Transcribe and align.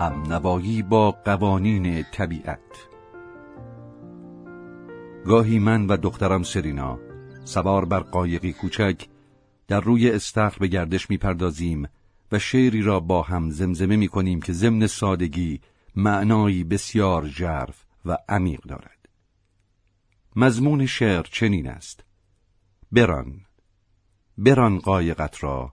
هم 0.00 0.22
نوایی 0.28 0.82
با 0.82 1.10
قوانین 1.10 2.02
طبیعت. 2.02 2.88
گاهی 5.26 5.58
من 5.58 5.86
و 5.86 5.96
دخترم 5.96 6.42
سرینا 6.42 6.98
سوار 7.44 7.84
بر 7.84 8.00
قایقی 8.00 8.52
کوچک 8.52 9.06
در 9.68 9.80
روی 9.80 10.10
استخر 10.10 10.58
به 10.58 10.66
گردش 10.66 11.10
می‌پردازیم 11.10 11.88
و 12.32 12.38
شعری 12.38 12.82
را 12.82 13.00
با 13.00 13.22
هم 13.22 13.50
زمزمه 13.50 13.96
می 13.96 14.08
کنیم 14.08 14.40
که 14.40 14.52
ضمن 14.52 14.86
سادگی 14.86 15.60
معنایی 15.96 16.64
بسیار 16.64 17.26
ژرف 17.26 17.84
و 18.04 18.18
عمیق 18.28 18.60
دارد. 18.60 19.08
مضمون 20.36 20.86
شعر 20.86 21.22
چنین 21.22 21.68
است. 21.68 22.04
بران. 22.92 23.40
بران 24.38 24.78
قایقت 24.78 25.44
را 25.44 25.72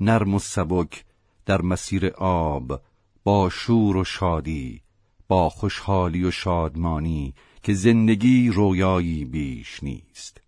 نرم 0.00 0.34
و 0.34 0.38
سبک 0.38 1.04
در 1.46 1.62
مسیر 1.62 2.06
آب 2.18 2.80
با 3.24 3.50
شور 3.50 3.96
و 3.96 4.04
شادی 4.04 4.82
با 5.28 5.50
خوشحالی 5.50 6.24
و 6.24 6.30
شادمانی 6.30 7.34
که 7.62 7.74
زندگی 7.74 8.50
رویایی 8.50 9.24
بیش 9.24 9.82
نیست 9.82 10.40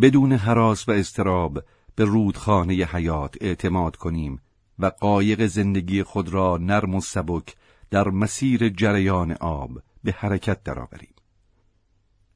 بدون 0.00 0.32
حراس 0.32 0.88
و 0.88 0.92
استراب 0.92 1.64
به 1.94 2.04
رودخانه 2.04 2.74
حیات 2.74 3.36
اعتماد 3.40 3.96
کنیم 3.96 4.40
و 4.78 4.86
قایق 4.86 5.46
زندگی 5.46 6.02
خود 6.02 6.28
را 6.28 6.56
نرم 6.56 6.94
و 6.94 7.00
سبک 7.00 7.56
در 7.90 8.08
مسیر 8.08 8.68
جریان 8.68 9.32
آب 9.32 9.82
به 10.04 10.12
حرکت 10.12 10.62
درآوریم. 10.62 11.14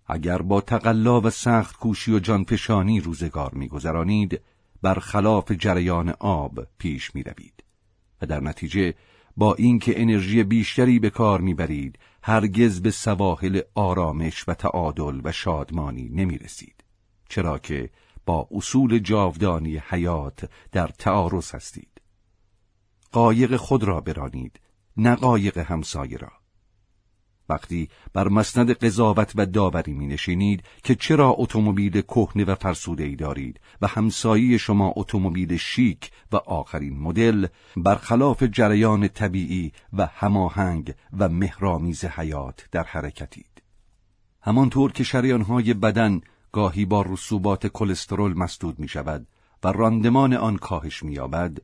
اگر 0.07 0.43
با 0.43 0.61
تقلا 0.61 1.21
و 1.21 1.31
سخت 1.31 1.77
کوشی 1.77 2.13
و 2.13 2.19
جانفشانی 2.19 3.01
روزگار 3.01 3.55
میگذرانید 3.55 4.41
خلاف 4.85 5.53
جریان 5.53 6.15
آب 6.21 6.67
پیش 6.79 7.15
می 7.15 7.23
روید 7.23 7.65
و 8.23 8.27
در 8.27 8.41
نتیجه 8.41 8.95
با 9.37 9.55
اینکه 9.55 10.03
انرژی 10.03 10.45
بیشتری 10.45 10.99
به 10.99 11.11
کار 11.11 11.41
می‌برید 11.41 11.99
هرگز 12.23 12.83
به 12.83 12.91
سواحل 12.91 13.61
آرامش 13.75 14.49
و 14.49 14.55
تعادل 14.55 15.21
و 15.25 15.33
شادمانی 15.33 16.09
نمی 16.09 16.39
رسید 16.39 16.85
چرا 17.29 17.59
که 17.59 17.91
با 18.27 18.49
اصول 18.51 18.99
جاودانی 18.99 19.83
حیات 19.89 20.51
در 20.73 20.87
تعارض 20.89 21.55
هستید. 21.55 22.01
قایق 23.13 23.57
خود 23.57 23.85
را 23.85 24.01
برانید 24.01 24.61
نه 24.97 25.15
قایق 25.15 25.59
همسایه 25.59 26.19
را. 26.19 26.33
وقتی 27.49 27.89
بر 28.13 28.29
مسند 28.29 28.73
قضاوت 28.73 29.33
و 29.35 29.47
داوری 29.47 29.93
می 29.93 30.07
نشینید 30.07 30.63
که 30.85 30.95
چرا 30.95 31.35
اتومبیل 31.39 32.01
کهنه 32.01 32.45
و 32.45 32.55
فرسوده 32.55 33.05
ای 33.05 33.17
دارید 33.17 33.61
و 33.83 33.87
همسایه 33.87 34.59
شما 34.59 34.93
اتومبیل 34.97 35.57
شیک 35.57 36.11
و 36.33 36.37
آخرین 36.37 36.99
مدل 36.99 37.47
برخلاف 37.77 38.43
جریان 38.43 39.09
طبیعی 39.09 39.73
و 39.93 40.07
هماهنگ 40.07 40.95
و 41.19 41.29
مهرامیز 41.29 42.05
حیات 42.05 42.69
در 42.73 42.85
حرکتید. 42.85 43.63
همانطور 44.43 44.93
که 44.93 45.05
شریانهای 45.05 45.75
بدن 45.75 46.21
گاهی 46.53 46.85
با 46.85 47.03
رسوبات 47.03 47.67
کلسترول 47.67 48.39
مسدود 48.39 48.79
می 48.79 48.89
شود 48.89 49.27
و 49.65 49.73
راندمان 49.73 50.35
آن 50.35 50.57
کاهش 50.57 51.03
می 51.03 51.13
یابد 51.13 51.59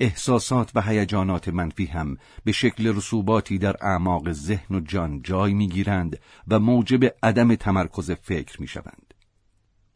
احساسات 0.00 0.70
و 0.74 0.82
هیجانات 0.82 1.48
منفی 1.48 1.86
هم 1.86 2.16
به 2.44 2.52
شکل 2.52 2.96
رسوباتی 2.96 3.58
در 3.58 3.76
اعماق 3.80 4.32
ذهن 4.32 4.76
و 4.76 4.80
جان 4.80 5.22
جای 5.22 5.54
می‌گیرند 5.54 6.20
و 6.48 6.58
موجب 6.58 7.14
عدم 7.22 7.54
تمرکز 7.54 8.10
فکر 8.10 8.60
می‌شوند. 8.60 9.14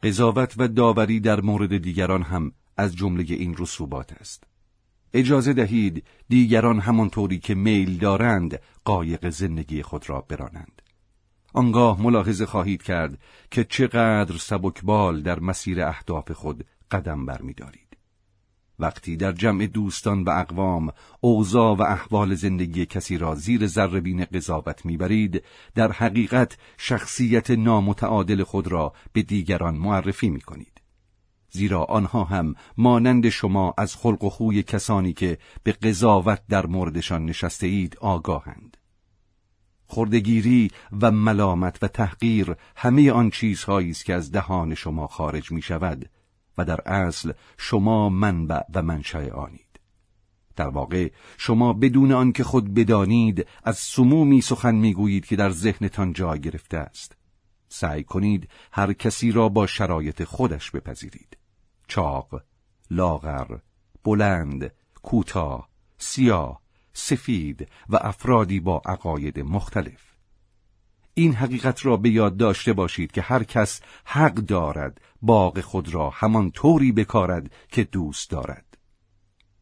قضاوت 0.03 0.53
و 0.57 0.67
داوری 0.67 1.19
در 1.19 1.41
مورد 1.41 1.77
دیگران 1.77 2.23
هم 2.23 2.51
از 2.77 2.95
جمله 2.95 3.23
این 3.29 3.55
رسوبات 3.57 4.13
است. 4.13 4.43
اجازه 5.13 5.53
دهید 5.53 6.03
دیگران 6.29 6.79
همانطوری 6.79 7.39
که 7.39 7.55
میل 7.55 7.97
دارند 7.97 8.59
قایق 8.85 9.29
زندگی 9.29 9.81
خود 9.81 10.09
را 10.09 10.21
برانند. 10.21 10.81
آنگاه 11.53 12.01
ملاحظه 12.01 12.45
خواهید 12.45 12.83
کرد 12.83 13.17
که 13.51 13.63
چقدر 13.63 14.37
سبکبال 14.37 15.21
در 15.21 15.39
مسیر 15.39 15.83
اهداف 15.83 16.31
خود 16.31 16.65
قدم 16.91 17.25
برمیدارید. 17.25 17.82
وقتی 18.79 19.17
در 19.17 19.31
جمع 19.31 19.65
دوستان 19.67 20.23
و 20.23 20.29
اقوام 20.29 20.91
اوضاع 21.21 21.75
و 21.75 21.81
احوال 21.81 22.35
زندگی 22.35 22.85
کسی 22.85 23.17
را 23.17 23.35
زیر 23.35 23.67
ذربین 23.67 24.25
قضاوت 24.25 24.85
می‌برید 24.85 25.43
در 25.75 25.91
حقیقت 25.91 26.57
شخصیت 26.77 27.51
نامتعادل 27.51 28.43
خود 28.43 28.67
را 28.67 28.93
به 29.13 29.21
دیگران 29.21 29.75
معرفی 29.75 30.29
می‌کنید. 30.29 30.81
زیرا 31.49 31.83
آنها 31.83 32.23
هم 32.23 32.55
مانند 32.77 33.29
شما 33.29 33.73
از 33.77 33.95
خلق 33.95 34.23
و 34.23 34.29
خوی 34.29 34.63
کسانی 34.63 35.13
که 35.13 35.37
به 35.63 35.71
قضاوت 35.71 36.41
در 36.49 36.65
موردشان 36.65 37.25
نشسته 37.25 37.67
اید 37.67 37.97
آگاهند. 38.01 38.77
خردگیری 39.87 40.71
و 41.01 41.11
ملامت 41.11 41.83
و 41.83 41.87
تحقیر 41.87 42.55
همه 42.75 43.11
آن 43.11 43.29
چیزهایی 43.29 43.89
است 43.89 44.05
که 44.05 44.13
از 44.13 44.31
دهان 44.31 44.75
شما 44.75 45.07
خارج 45.07 45.51
می 45.51 45.61
شود 45.61 46.09
و 46.57 46.65
در 46.65 46.81
اصل 46.85 47.31
شما 47.57 48.09
منبع 48.09 48.61
و 48.73 48.81
منشأ 48.81 49.29
آنید. 49.29 49.79
در 50.55 50.67
واقع 50.67 51.11
شما 51.37 51.73
بدون 51.73 52.11
آنکه 52.11 52.43
خود 52.43 52.73
بدانید 52.73 53.47
از 53.63 53.77
سمومی 53.77 54.41
سخن 54.41 54.75
می‌گویید 54.75 55.25
که 55.25 55.35
در 55.35 55.49
ذهنتان 55.49 56.13
جای 56.13 56.39
گرفته 56.39 56.77
است. 56.77 57.17
سعی 57.69 58.03
کنید 58.03 58.49
هر 58.71 58.93
کسی 58.93 59.31
را 59.31 59.49
با 59.49 59.67
شرایط 59.67 60.23
خودش 60.23 60.71
بپذیرید. 60.71 61.37
چاق 61.87 62.41
لاغر 62.91 63.57
بلند 64.03 64.71
کوتاه 65.03 65.69
سیاه 65.97 66.61
سفید 66.93 67.67
و 67.89 67.95
افرادی 68.01 68.59
با 68.59 68.81
عقاید 68.85 69.39
مختلف. 69.39 70.12
این 71.13 71.33
حقیقت 71.33 71.85
را 71.85 71.97
به 71.97 72.09
یاد 72.09 72.37
داشته 72.37 72.73
باشید 72.73 73.11
که 73.11 73.21
هر 73.21 73.43
کس 73.43 73.81
حق 74.05 74.33
دارد 74.33 75.01
باغ 75.21 75.61
خود 75.61 75.93
را 75.93 76.09
همان 76.09 76.51
طوری 76.51 76.91
بکارد 76.91 77.51
که 77.69 77.83
دوست 77.83 78.29
دارد. 78.29 78.77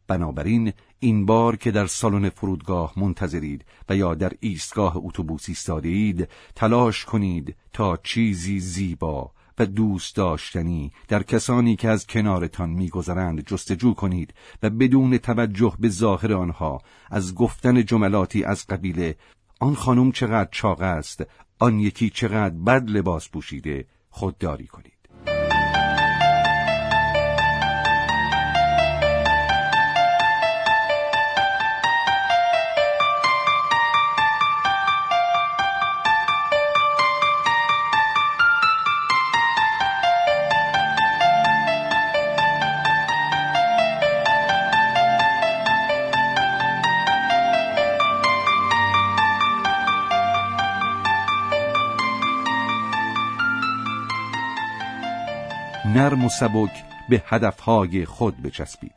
بنابراین 0.07 0.73
این 0.99 1.25
بار 1.25 1.55
که 1.55 1.71
در 1.71 1.87
سالن 1.87 2.29
فرودگاه 2.29 2.93
منتظرید 2.97 3.65
و 3.89 3.95
یا 3.95 4.15
در 4.15 4.31
ایستگاه 4.39 4.97
اتوبوس 4.97 5.49
ایستاده 5.49 5.89
اید 5.89 6.29
تلاش 6.55 7.05
کنید 7.05 7.55
تا 7.73 7.97
چیزی 7.97 8.59
زیبا 8.59 9.31
و 9.59 9.65
دوست 9.65 10.15
داشتنی 10.15 10.91
در 11.07 11.23
کسانی 11.23 11.75
که 11.75 11.89
از 11.89 12.07
کنارتان 12.07 12.69
میگذرند 12.69 13.47
جستجو 13.47 13.93
کنید 13.93 14.33
و 14.63 14.69
بدون 14.69 15.17
توجه 15.17 15.73
به 15.79 15.89
ظاهر 15.89 16.33
آنها 16.33 16.81
از 17.09 17.35
گفتن 17.35 17.85
جملاتی 17.85 18.43
از 18.43 18.67
قبیل 18.67 19.13
آن 19.61 19.75
خانم 19.75 20.11
چقدر 20.11 20.49
چاق 20.51 20.81
است 20.81 21.23
آن 21.59 21.79
یکی 21.79 22.09
چقدر 22.09 22.55
بد 22.55 22.89
لباس 22.89 23.29
پوشیده 23.29 23.87
خودداری 24.09 24.67
کنید. 24.67 24.90
نرم 56.01 56.25
و 56.25 56.29
سبک 56.29 56.83
به 57.09 57.23
هدفهای 57.25 58.05
خود 58.05 58.41
بچسبید. 58.41 58.95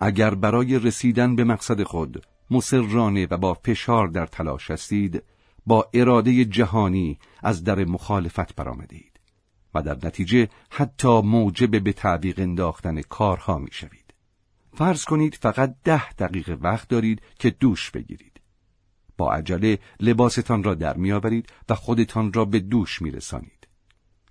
اگر 0.00 0.34
برای 0.34 0.78
رسیدن 0.78 1.36
به 1.36 1.44
مقصد 1.44 1.82
خود 1.82 2.26
مسررانه 2.50 3.26
و 3.30 3.36
با 3.36 3.54
فشار 3.54 4.08
در 4.08 4.26
تلاش 4.26 4.70
هستید 4.70 5.22
با 5.66 5.90
اراده 5.94 6.44
جهانی 6.44 7.18
از 7.42 7.64
در 7.64 7.84
مخالفت 7.84 8.54
برآمدید 8.54 9.20
و 9.74 9.82
در 9.82 9.96
نتیجه 10.02 10.48
حتی 10.70 11.20
موجب 11.20 11.82
به 11.84 11.92
تعویق 11.92 12.38
انداختن 12.38 13.00
کارها 13.00 13.58
می‌شوید. 13.58 14.14
فرض 14.74 15.04
کنید 15.04 15.34
فقط 15.34 15.74
ده 15.84 16.12
دقیقه 16.12 16.54
وقت 16.54 16.88
دارید 16.88 17.22
که 17.38 17.50
دوش 17.50 17.90
بگیرید. 17.90 18.40
با 19.16 19.32
عجله 19.32 19.78
لباستان 20.00 20.62
را 20.62 20.74
در 20.74 20.96
میآورید 20.96 21.52
و 21.68 21.74
خودتان 21.74 22.32
را 22.32 22.44
به 22.44 22.60
دوش 22.60 23.02
میرسانید. 23.02 23.57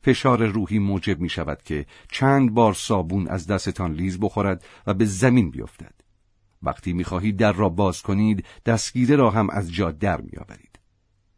فشار 0.08 0.46
روحی 0.46 0.80
موجب 0.80 1.20
می 1.20 1.30
شود 1.30 1.64
که 1.64 1.86
چند 2.12 2.54
بار 2.54 2.74
صابون 2.74 3.28
از 3.28 3.48
دستتان 3.48 3.94
لیز 3.94 4.20
بخورد 4.20 4.66
و 4.88 4.94
به 4.94 5.06
زمین 5.06 5.52
بیفتد. 5.52 5.94
وقتی 6.64 6.94
می 6.94 7.04
خواهید 7.04 7.38
در 7.38 7.52
را 7.52 7.70
باز 7.70 8.02
کنید 8.02 8.46
دستگیره 8.66 9.16
را 9.16 9.30
هم 9.30 9.50
از 9.50 9.74
جا 9.74 9.92
در 9.92 10.22
می 10.22 10.32
آورید. 10.38 10.80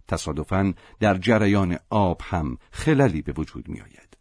تصادفاً 0.08 0.74
در 1.00 1.18
جریان 1.18 1.78
آب 1.90 2.22
هم 2.24 2.58
خللی 2.72 3.22
به 3.22 3.34
وجود 3.38 3.70
می 3.70 3.82
آید. 3.82 4.18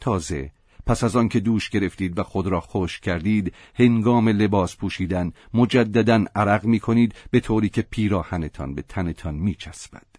تازه 0.00 0.50
پس 0.86 1.04
از 1.04 1.16
آنکه 1.16 1.40
دوش 1.40 1.70
گرفتید 1.70 2.18
و 2.18 2.22
خود 2.22 2.46
را 2.46 2.60
خوش 2.60 3.00
کردید 3.00 3.54
هنگام 3.74 4.28
لباس 4.28 4.76
پوشیدن 4.76 5.32
مجددا 5.54 6.24
عرق 6.34 6.64
می 6.64 6.80
کنید 6.80 7.14
به 7.30 7.40
طوری 7.40 7.68
که 7.68 7.82
پیراهنتان 7.82 8.74
به 8.74 8.82
تنتان 8.82 9.34
می 9.34 9.54
چسبد. 9.54 10.13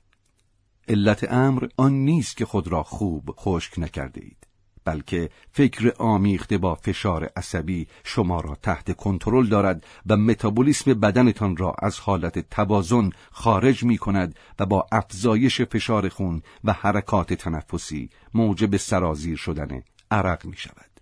علت 0.87 1.31
امر 1.31 1.67
آن 1.77 1.93
نیست 1.93 2.37
که 2.37 2.45
خود 2.45 2.67
را 2.67 2.83
خوب 2.83 3.35
خشک 3.37 3.79
نکرده 3.79 4.21
اید. 4.23 4.47
بلکه 4.85 5.29
فکر 5.51 5.93
آمیخته 5.99 6.57
با 6.57 6.75
فشار 6.75 7.29
عصبی 7.35 7.87
شما 8.03 8.41
را 8.41 8.55
تحت 8.55 8.95
کنترل 8.95 9.47
دارد 9.47 9.85
و 10.05 10.17
متابولیسم 10.17 10.93
بدنتان 10.93 11.57
را 11.57 11.75
از 11.79 11.99
حالت 11.99 12.49
توازن 12.49 13.09
خارج 13.31 13.83
می 13.83 13.97
کند 13.97 14.35
و 14.59 14.65
با 14.65 14.87
افزایش 14.91 15.61
فشار 15.61 16.09
خون 16.09 16.41
و 16.63 16.73
حرکات 16.73 17.33
تنفسی 17.33 18.09
موجب 18.33 18.77
سرازیر 18.77 19.37
شدن 19.37 19.81
عرق 20.11 20.45
می 20.45 20.57
شود. 20.57 20.99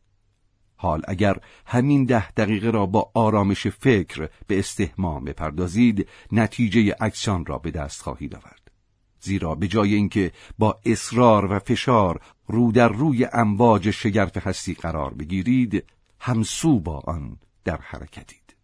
حال 0.76 1.02
اگر 1.08 1.38
همین 1.66 2.06
ده 2.06 2.32
دقیقه 2.32 2.70
را 2.70 2.86
با 2.86 3.12
آرامش 3.14 3.68
فکر 3.68 4.30
به 4.48 4.60
استهمام 4.60 5.24
بپردازید 5.24 6.08
نتیجه 6.32 6.96
اکسان 7.00 7.46
را 7.46 7.58
به 7.58 7.72
دست 7.72 8.02
خواهید 8.02 8.36
آورد. 8.36 8.63
زیرا 9.24 9.56
به 9.56 9.68
جای 9.68 9.94
اینکه 9.94 10.32
با 10.58 10.80
اصرار 10.86 11.52
و 11.52 11.60
فشار 11.60 12.20
رو 12.48 12.72
در 12.72 12.88
روی 12.88 13.28
امواج 13.34 13.92
شگرف 13.92 14.48
هستی 14.48 14.74
قرار 14.74 15.14
بگیرید 15.14 15.84
همسو 16.20 16.80
با 16.80 17.00
آن 17.00 17.38
در 17.64 17.80
حرکتید. 17.82 18.56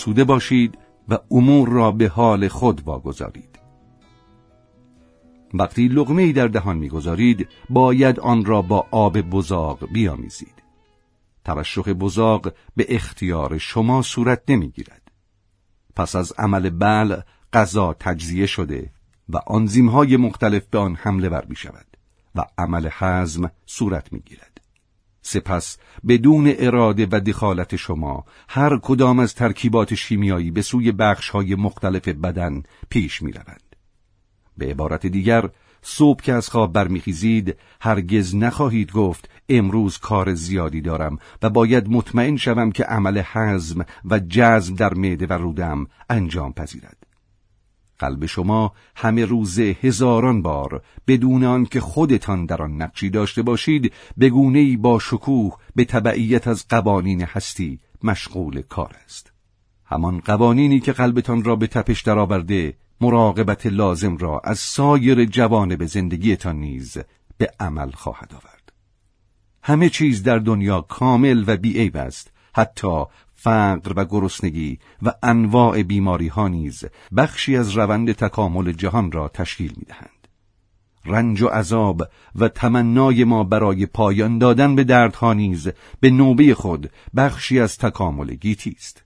آسوده 0.00 0.24
باشید 0.24 0.78
و 1.08 1.18
امور 1.30 1.68
را 1.68 1.92
به 1.92 2.08
حال 2.08 2.48
خود 2.48 2.82
واگذارید. 2.84 3.58
وقتی 5.54 5.88
لغمه 5.88 6.32
در 6.32 6.46
دهان 6.48 6.76
می‌گذارید 6.76 7.48
باید 7.70 8.20
آن 8.20 8.44
را 8.44 8.62
با 8.62 8.86
آب 8.90 9.20
بزاق 9.20 9.92
بیامیزید. 9.92 10.62
ترشح 11.44 11.92
بزاق 11.92 12.52
به 12.76 12.86
اختیار 12.88 13.58
شما 13.58 14.02
صورت 14.02 14.42
نمی‌گیرد. 14.48 15.10
پس 15.96 16.16
از 16.16 16.32
عمل 16.38 16.70
بل 16.70 17.20
غذا 17.52 17.96
تجزیه 18.00 18.46
شده 18.46 18.90
و 19.28 19.36
آنزیم 19.46 19.88
های 19.88 20.16
مختلف 20.16 20.66
به 20.66 20.78
آن 20.78 20.94
حمله 20.94 21.28
بر 21.28 21.44
می 21.44 21.56
شود 21.56 21.86
و 22.34 22.44
عمل 22.58 22.88
حزم 22.98 23.50
صورت 23.66 24.12
می 24.12 24.20
گیرد. 24.20 24.49
سپس 25.22 25.78
بدون 26.08 26.54
اراده 26.58 27.06
و 27.10 27.20
دخالت 27.20 27.76
شما 27.76 28.24
هر 28.48 28.78
کدام 28.78 29.18
از 29.18 29.34
ترکیبات 29.34 29.94
شیمیایی 29.94 30.50
به 30.50 30.62
سوی 30.62 30.92
بخش 30.92 31.28
های 31.28 31.54
مختلف 31.54 32.08
بدن 32.08 32.62
پیش 32.88 33.22
می 33.22 33.32
روند. 33.32 33.76
به 34.58 34.66
عبارت 34.66 35.06
دیگر 35.06 35.50
صبح 35.82 36.22
که 36.22 36.32
از 36.32 36.48
خواب 36.48 36.72
برمیخیزید 36.72 37.56
هرگز 37.80 38.34
نخواهید 38.34 38.92
گفت 38.92 39.30
امروز 39.48 39.98
کار 39.98 40.34
زیادی 40.34 40.80
دارم 40.80 41.18
و 41.42 41.50
باید 41.50 41.88
مطمئن 41.88 42.36
شوم 42.36 42.72
که 42.72 42.84
عمل 42.84 43.18
حزم 43.18 43.84
و 44.04 44.20
جزم 44.28 44.74
در 44.74 44.94
معده 44.94 45.26
و 45.26 45.32
رودم 45.32 45.86
انجام 46.10 46.52
پذیرد. 46.52 47.09
قلب 48.00 48.26
شما 48.26 48.72
همه 48.96 49.24
روزه 49.24 49.76
هزاران 49.82 50.42
بار 50.42 50.82
بدون 51.06 51.44
آن 51.44 51.66
که 51.66 51.80
خودتان 51.80 52.46
در 52.46 52.62
آن 52.62 52.82
نقشی 52.82 53.10
داشته 53.10 53.42
باشید 53.42 53.92
به 54.16 54.32
ای 54.34 54.76
با 54.76 54.98
شکوه 54.98 55.56
به 55.74 55.84
تبعیت 55.84 56.48
از 56.48 56.68
قوانین 56.68 57.22
هستی 57.22 57.78
مشغول 58.02 58.62
کار 58.62 58.96
است. 59.04 59.32
همان 59.84 60.20
قوانینی 60.20 60.80
که 60.80 60.92
قلبتان 60.92 61.44
را 61.44 61.56
به 61.56 61.66
تپش 61.66 62.02
درآورده 62.02 62.74
مراقبت 63.00 63.66
لازم 63.66 64.16
را 64.16 64.40
از 64.44 64.58
سایر 64.58 65.26
به 65.76 65.86
زندگیتان 65.86 66.56
نیز 66.56 66.98
به 67.38 67.50
عمل 67.60 67.90
خواهد 67.90 68.32
آورد. 68.34 68.72
همه 69.62 69.88
چیز 69.88 70.22
در 70.22 70.38
دنیا 70.38 70.80
کامل 70.80 71.44
و 71.46 71.56
بیعیب 71.56 71.96
است 71.96 72.32
حتی 72.54 73.04
فقر 73.42 73.92
و 73.96 74.04
گرسنگی 74.04 74.78
و 75.02 75.12
انواع 75.22 75.82
بیماری 75.82 76.28
ها 76.28 76.48
نیز 76.48 76.84
بخشی 77.16 77.56
از 77.56 77.70
روند 77.70 78.12
تکامل 78.12 78.72
جهان 78.72 79.12
را 79.12 79.28
تشکیل 79.28 79.72
می 79.76 79.84
دهند. 79.84 80.28
رنج 81.04 81.42
و 81.42 81.46
عذاب 81.46 82.02
و 82.34 82.48
تمنای 82.48 83.24
ما 83.24 83.44
برای 83.44 83.86
پایان 83.86 84.38
دادن 84.38 84.74
به 84.74 84.84
دردها 84.84 85.32
نیز 85.32 85.68
به 86.00 86.10
نوبه 86.10 86.54
خود 86.54 86.90
بخشی 87.16 87.60
از 87.60 87.78
تکامل 87.78 88.34
گیتی 88.34 88.74
است. 88.76 89.04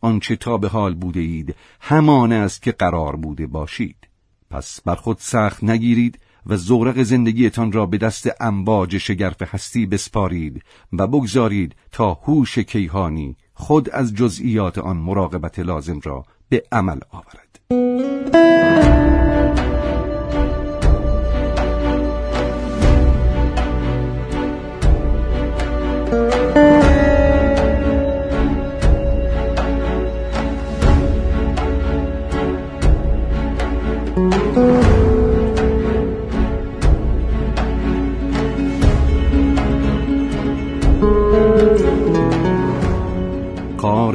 آنچه 0.00 0.36
تا 0.36 0.58
به 0.58 0.68
حال 0.68 0.94
بوده 0.94 1.20
اید 1.20 1.56
همان 1.80 2.32
است 2.32 2.62
که 2.62 2.72
قرار 2.72 3.16
بوده 3.16 3.46
باشید. 3.46 4.08
پس 4.50 4.80
بر 4.84 4.94
خود 4.94 5.16
سخت 5.20 5.64
نگیرید 5.64 6.18
و 6.46 6.56
زورق 6.56 7.02
زندگیتان 7.02 7.72
را 7.72 7.86
به 7.86 7.98
دست 7.98 8.30
امواج 8.40 8.98
شگرف 8.98 9.54
هستی 9.54 9.86
بسپارید 9.86 10.62
و 10.92 11.06
بگذارید 11.06 11.76
تا 11.92 12.14
هوش 12.14 12.58
کیهانی 12.58 13.36
خود 13.54 13.90
از 13.90 14.14
جزئیات 14.14 14.78
آن 14.78 14.96
مراقبت 14.96 15.58
لازم 15.58 16.00
را 16.04 16.24
به 16.48 16.62
عمل 16.72 16.98
آورد. 17.10 17.60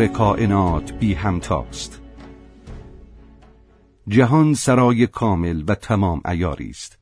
کائنات 0.08 0.92
بی 0.92 1.14
همتاست. 1.14 2.02
جهان 4.08 4.54
سرای 4.54 5.08
کامل 5.08 5.64
و 5.68 5.76
تمام 5.76 6.22
ایاری 6.26 6.70
است. 6.70 6.98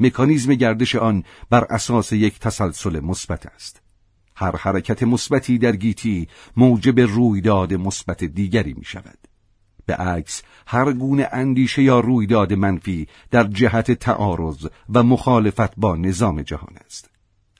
مکانیزم 0.00 0.54
گردش 0.54 0.96
آن 0.96 1.24
بر 1.50 1.64
اساس 1.70 2.12
یک 2.12 2.38
تسلسل 2.38 3.00
مثبت 3.00 3.46
است. 3.46 3.82
هر 4.36 4.56
حرکت 4.56 5.02
مثبتی 5.02 5.58
در 5.58 5.76
گیتی 5.76 6.28
موجب 6.56 7.00
رویداد 7.00 7.74
مثبت 7.74 8.24
دیگری 8.24 8.74
می 8.74 8.84
شود 8.84 9.18
به 9.86 9.94
عکس 9.94 10.42
هر 10.66 10.92
گونه 10.92 11.28
اندیشه 11.32 11.82
یا 11.82 12.00
رویداد 12.00 12.52
منفی 12.52 13.08
در 13.30 13.44
جهت 13.44 13.92
تعارض 13.92 14.66
و 14.94 15.02
مخالفت 15.02 15.76
با 15.76 15.96
نظام 15.96 16.42
جهان 16.42 16.76
است. 16.86 17.13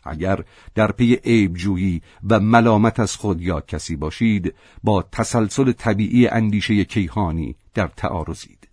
اگر 0.04 0.44
در 0.74 0.92
پی 0.92 1.14
عیب 1.14 1.54
جویی 1.54 2.02
و 2.30 2.40
ملامت 2.40 3.00
از 3.00 3.16
خود 3.16 3.40
یا 3.40 3.60
کسی 3.60 3.96
باشید 3.96 4.54
با 4.82 5.02
تسلسل 5.02 5.72
طبیعی 5.72 6.28
اندیشه 6.28 6.84
کیهانی 6.84 7.56
در 7.74 7.86
تعارضید. 7.96 8.68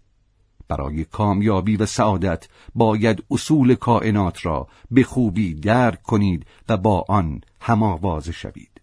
برای 0.68 1.06
کامیابی 1.06 1.76
و 1.76 1.86
سعادت 1.86 2.48
باید 2.76 3.24
اصول 3.32 3.76
کائنات 3.76 4.46
را 4.46 4.68
به 4.92 5.04
خوبی 5.04 5.54
درک 5.54 6.02
کنید 6.02 6.46
و 6.70 6.78
با 6.78 7.06
آن 7.08 7.42
هماواز 7.62 8.30
شوید. 8.30 8.82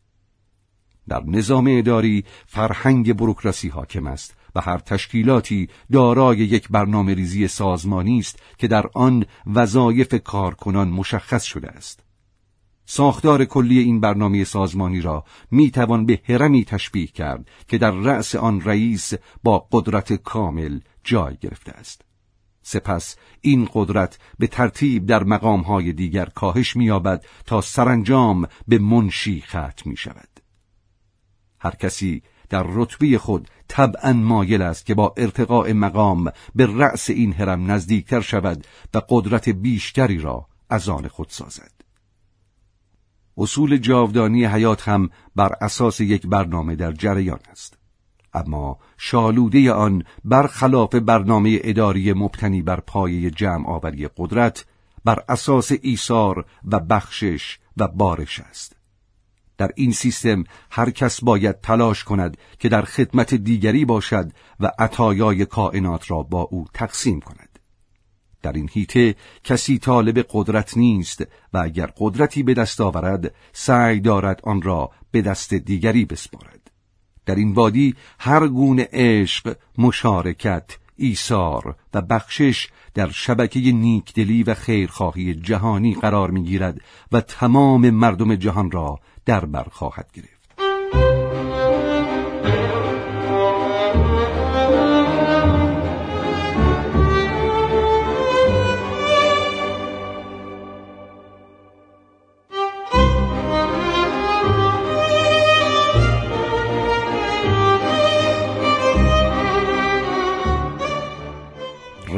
در 1.08 1.22
نظام 1.26 1.66
اداری 1.70 2.24
فرهنگ 2.46 3.16
بروکراسی 3.16 3.68
حاکم 3.68 4.06
است 4.06 4.36
و 4.54 4.60
هر 4.60 4.78
تشکیلاتی 4.78 5.68
دارای 5.92 6.38
یک 6.38 6.68
برنامه 6.68 7.14
ریزی 7.14 7.48
سازمانی 7.48 8.18
است 8.18 8.42
که 8.58 8.68
در 8.68 8.86
آن 8.94 9.24
وظایف 9.46 10.14
کارکنان 10.14 10.88
مشخص 10.88 11.42
شده 11.44 11.68
است. 11.68 12.07
ساختار 12.90 13.44
کلی 13.44 13.78
این 13.78 14.00
برنامه 14.00 14.44
سازمانی 14.44 15.00
را 15.00 15.24
می 15.50 15.70
توان 15.70 16.06
به 16.06 16.20
هرمی 16.24 16.64
تشبیه 16.64 17.06
کرد 17.06 17.48
که 17.68 17.78
در 17.78 17.90
رأس 17.90 18.34
آن 18.34 18.60
رئیس 18.60 19.12
با 19.42 19.68
قدرت 19.72 20.12
کامل 20.12 20.80
جای 21.04 21.36
گرفته 21.40 21.72
است 21.72 22.02
سپس 22.62 23.16
این 23.40 23.68
قدرت 23.72 24.18
به 24.38 24.46
ترتیب 24.46 25.06
در 25.06 25.24
مقامهای 25.24 25.92
دیگر 25.92 26.24
کاهش 26.24 26.76
می‌یابد 26.76 27.24
تا 27.46 27.60
سرانجام 27.60 28.46
به 28.68 28.78
منشی 28.78 29.40
ختم 29.40 29.90
می 29.90 29.96
شود. 29.96 30.40
هر 31.60 31.74
کسی 31.74 32.22
در 32.48 32.66
رتبه 32.68 33.18
خود 33.18 33.48
طبعا 33.68 34.12
مایل 34.12 34.62
است 34.62 34.86
که 34.86 34.94
با 34.94 35.14
ارتقاء 35.16 35.72
مقام 35.72 36.32
به 36.54 36.66
رأس 36.66 37.10
این 37.10 37.32
هرم 37.32 37.70
نزدیکتر 37.70 38.20
شود 38.20 38.66
و 38.94 39.00
قدرت 39.08 39.48
بیشتری 39.48 40.18
را 40.18 40.46
از 40.70 40.88
آن 40.88 41.08
خود 41.08 41.28
سازد. 41.30 41.87
اصول 43.38 43.76
جاودانی 43.76 44.46
حیات 44.46 44.88
هم 44.88 45.10
بر 45.36 45.52
اساس 45.60 46.00
یک 46.00 46.26
برنامه 46.26 46.76
در 46.76 46.92
جریان 46.92 47.40
است. 47.50 47.78
اما 48.34 48.78
شالوده 48.96 49.72
آن 49.72 50.04
برخلاف 50.24 50.94
برنامه 50.94 51.58
اداری 51.62 52.12
مبتنی 52.12 52.62
بر 52.62 52.80
پایه 52.80 53.30
جمع 53.30 53.68
آوری 53.68 54.08
قدرت 54.16 54.66
بر 55.04 55.22
اساس 55.28 55.72
ایثار 55.82 56.44
و 56.64 56.80
بخشش 56.80 57.58
و 57.76 57.88
بارش 57.88 58.40
است. 58.40 58.76
در 59.58 59.70
این 59.76 59.92
سیستم 59.92 60.44
هر 60.70 60.90
کس 60.90 61.24
باید 61.24 61.60
تلاش 61.60 62.04
کند 62.04 62.36
که 62.58 62.68
در 62.68 62.82
خدمت 62.82 63.34
دیگری 63.34 63.84
باشد 63.84 64.32
و 64.60 64.72
عطایای 64.78 65.46
کائنات 65.46 66.10
را 66.10 66.22
با 66.22 66.42
او 66.42 66.66
تقسیم 66.74 67.20
کند. 67.20 67.47
در 68.42 68.52
این 68.52 68.68
هیته 68.72 69.14
کسی 69.44 69.78
طالب 69.78 70.26
قدرت 70.30 70.76
نیست 70.76 71.26
و 71.52 71.58
اگر 71.58 71.90
قدرتی 71.98 72.42
به 72.42 72.54
دست 72.54 72.80
آورد 72.80 73.34
سعی 73.52 74.00
دارد 74.00 74.40
آن 74.44 74.62
را 74.62 74.90
به 75.10 75.22
دست 75.22 75.54
دیگری 75.54 76.04
بسپارد. 76.04 76.70
در 77.26 77.34
این 77.34 77.52
وادی 77.52 77.94
هر 78.18 78.48
گونه 78.48 78.88
عشق، 78.92 79.56
مشارکت، 79.78 80.78
ایثار 80.96 81.76
و 81.94 82.02
بخشش 82.02 82.68
در 82.94 83.10
شبکه 83.10 83.60
نیکدلی 83.60 84.42
و 84.42 84.54
خیرخواهی 84.54 85.34
جهانی 85.34 85.94
قرار 85.94 86.30
می‌گیرد 86.30 86.80
و 87.12 87.20
تمام 87.20 87.90
مردم 87.90 88.34
جهان 88.34 88.70
را 88.70 89.00
در 89.24 89.44
بر 89.44 89.66
خواهد 89.72 90.10
گرفت 90.12 90.37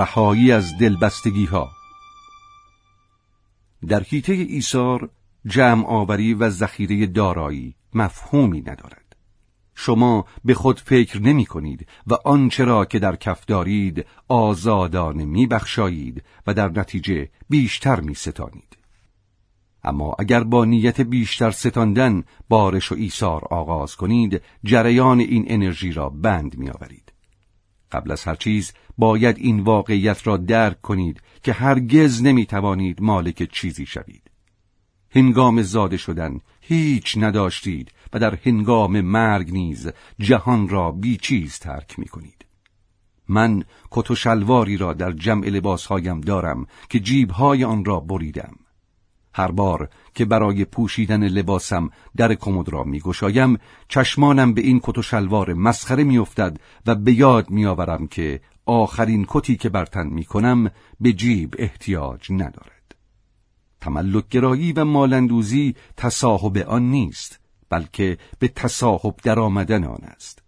رهایی 0.00 0.52
از 0.52 0.78
دلبستگی 0.78 1.45
ها 1.45 1.71
در 3.88 4.02
حیطه 4.02 4.33
ایثار 4.33 5.11
جمع 5.47 5.87
آوری 5.87 6.35
و 6.35 6.50
ذخیره 6.50 7.07
دارایی 7.07 7.75
مفهومی 7.95 8.61
ندارد 8.61 9.16
شما 9.75 10.25
به 10.45 10.54
خود 10.54 10.80
فکر 10.80 11.23
نمی 11.23 11.47
کنید 11.47 11.87
و 12.07 12.14
آنچه 12.25 12.64
را 12.64 12.85
که 12.85 12.99
در 12.99 13.16
کف 13.16 13.47
دارید 13.47 14.07
آزادانه 14.28 15.25
می 15.25 15.47
بخشایید 15.47 16.25
و 16.47 16.54
در 16.54 16.69
نتیجه 16.69 17.28
بیشتر 17.49 18.00
می 18.00 18.14
ستانید. 18.14 18.76
اما 19.85 20.16
اگر 20.19 20.45
با 20.45 20.64
نیت 20.64 21.00
بیشتر 21.00 21.50
ستاندن 21.50 22.25
بارش 22.49 22.92
و 22.92 22.95
ایثار 22.95 23.45
آغاز 23.50 23.97
کنید 23.97 24.42
جریان 24.64 25.21
این 25.21 25.45
انرژی 25.49 25.92
را 25.92 26.09
بند 26.09 26.59
می 26.59 26.71
آورید. 26.71 27.10
قبل 27.92 28.12
از 28.12 28.25
هر 28.25 28.35
چیز 28.35 28.73
باید 28.99 29.38
این 29.38 29.61
واقعیت 29.61 30.26
را 30.26 30.37
درک 30.37 30.80
کنید 30.80 31.23
که 31.42 31.52
هرگز 31.52 32.23
نمی 32.23 32.47
توانید 32.47 33.02
مالک 33.02 33.52
چیزی 33.52 33.87
شوید. 33.87 34.30
هنگام 35.11 35.62
زاده 35.62 35.97
شدن 35.97 36.40
هیچ 36.61 37.18
نداشتید 37.18 37.92
و 38.12 38.18
در 38.18 38.38
هنگام 38.44 39.00
مرگ 39.00 39.52
نیز 39.52 39.90
جهان 40.18 40.68
را 40.68 40.92
بی 40.92 41.16
چیز 41.16 41.59
ترک 41.59 41.99
می 41.99 42.06
کنید. 42.06 42.44
من 43.28 43.64
کت 43.90 44.11
و 44.11 44.14
شلواری 44.14 44.76
را 44.76 44.92
در 44.92 45.12
جمع 45.12 45.47
لباسهایم 45.49 46.20
دارم 46.20 46.66
که 46.88 47.00
جیبهای 47.00 47.64
آن 47.64 47.85
را 47.85 48.00
بریدم. 48.00 48.56
هر 49.40 49.50
بار 49.50 49.88
که 50.14 50.25
برای 50.25 50.64
پوشیدن 50.64 51.28
لباسم 51.28 51.90
در 52.16 52.35
کمد 52.35 52.68
را 52.68 52.85
میگشایم 52.85 53.59
چشمانم 53.88 54.54
به 54.54 54.61
این 54.61 54.80
کت 54.82 54.99
و 54.99 55.02
شلوار 55.02 55.54
مسخره 55.54 56.04
میافتد 56.04 56.61
و 56.87 56.94
به 56.94 57.12
یاد 57.12 57.50
میآورم 57.50 58.06
که 58.06 58.40
آخرین 58.66 59.26
کتی 59.28 59.56
که 59.56 59.68
بر 59.68 59.85
تن 59.85 60.06
می‌کنم 60.06 60.70
به 61.00 61.12
جیب 61.12 61.54
احتیاج 61.59 62.32
ندارد. 62.32 62.94
تملک 63.80 64.28
گرایی 64.28 64.73
و 64.73 64.85
مالندوزی 64.85 65.75
تصاحب 65.97 66.59
آن 66.59 66.90
نیست 66.90 67.40
بلکه 67.70 68.18
به 68.38 68.49
تصاحب 68.49 69.14
درآمدن 69.23 69.85
آن 69.85 70.04
است 70.04 70.42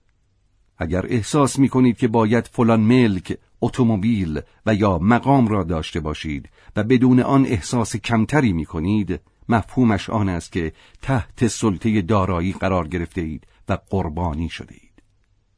اگر 0.78 1.06
احساس 1.08 1.58
می 1.58 1.68
کنید 1.68 1.96
که 1.96 2.08
باید 2.08 2.46
فلان 2.52 2.80
ملک 2.80 3.38
اتومبیل 3.62 4.40
و 4.66 4.74
یا 4.74 4.98
مقام 4.98 5.48
را 5.48 5.62
داشته 5.62 6.00
باشید 6.00 6.48
و 6.76 6.84
بدون 6.84 7.20
آن 7.20 7.46
احساس 7.46 7.96
کمتری 7.96 8.52
می 8.52 8.64
کنید 8.64 9.20
مفهومش 9.48 10.10
آن 10.10 10.28
است 10.28 10.52
که 10.52 10.72
تحت 11.02 11.46
سلطه 11.46 12.02
دارایی 12.02 12.52
قرار 12.52 12.88
گرفته 12.88 13.20
اید 13.20 13.46
و 13.68 13.78
قربانی 13.90 14.48
شده 14.48 14.74
اید. 14.74 14.92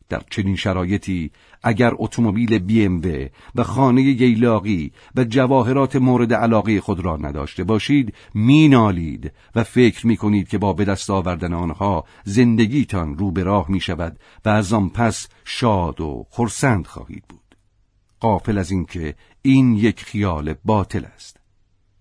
در 0.09 0.23
چنین 0.31 0.57
شرایطی 0.57 1.31
اگر 1.63 1.93
اتومبیل 1.99 2.59
بی 2.59 2.85
ام 2.85 3.03
و 3.55 3.63
خانه 3.63 4.03
ییلاقی 4.03 4.93
و 5.17 5.25
جواهرات 5.25 5.97
مورد 5.97 6.33
علاقه 6.33 6.81
خود 6.81 7.01
را 7.01 7.17
نداشته 7.17 7.65
باشید 7.65 8.15
مینالید 8.35 9.33
و 9.55 9.65
فکر 9.65 10.07
می 10.07 10.17
کنید 10.17 10.49
که 10.49 10.59
با 10.59 10.73
به 10.73 10.85
دست 10.85 11.11
آوردن 11.11 11.53
آنها 11.53 12.05
زندگیتان 12.25 13.19
رو 13.19 13.31
به 13.31 13.43
راه 13.43 13.71
می 13.71 13.81
شود 13.81 14.19
و 14.45 14.49
از 14.49 14.73
آن 14.73 14.89
پس 14.89 15.29
شاد 15.45 16.01
و 16.01 16.27
خرسند 16.31 16.87
خواهید 16.87 17.25
بود. 17.29 17.44
قافل 18.25 18.59
از 18.59 18.71
اینکه 18.71 19.15
این 19.43 19.75
یک 19.75 20.05
خیال 20.05 20.55
باطل 20.65 21.05
است 21.05 21.41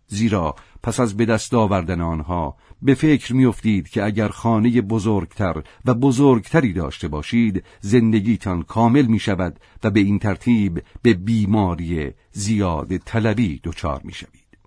زیرا 0.08 0.56
پس 0.84 1.00
از 1.00 1.18
به 1.18 1.25
دست 1.25 1.53
آوردن 1.53 2.01
آنها 2.01 2.58
به 2.82 2.94
فکر 2.94 3.34
میافتید 3.34 3.89
که 3.89 4.03
اگر 4.03 4.27
خانه 4.27 4.82
بزرگتر 4.82 5.63
و 5.86 5.94
بزرگتری 5.94 6.74
داشته 6.74 7.08
باشید 7.08 7.63
زندگیتان 7.82 8.63
کامل 8.63 9.06
می 9.06 9.20
شود 9.20 9.60
و 9.84 9.89
به 9.89 10.00
این 10.00 10.20
ترتیب 10.20 10.84
به 11.01 11.13
بیماری 11.13 12.12
زیاد 12.32 12.98
طلبی 12.98 13.62
دچار 13.63 14.01
می 14.03 14.13
شوید. 14.13 14.58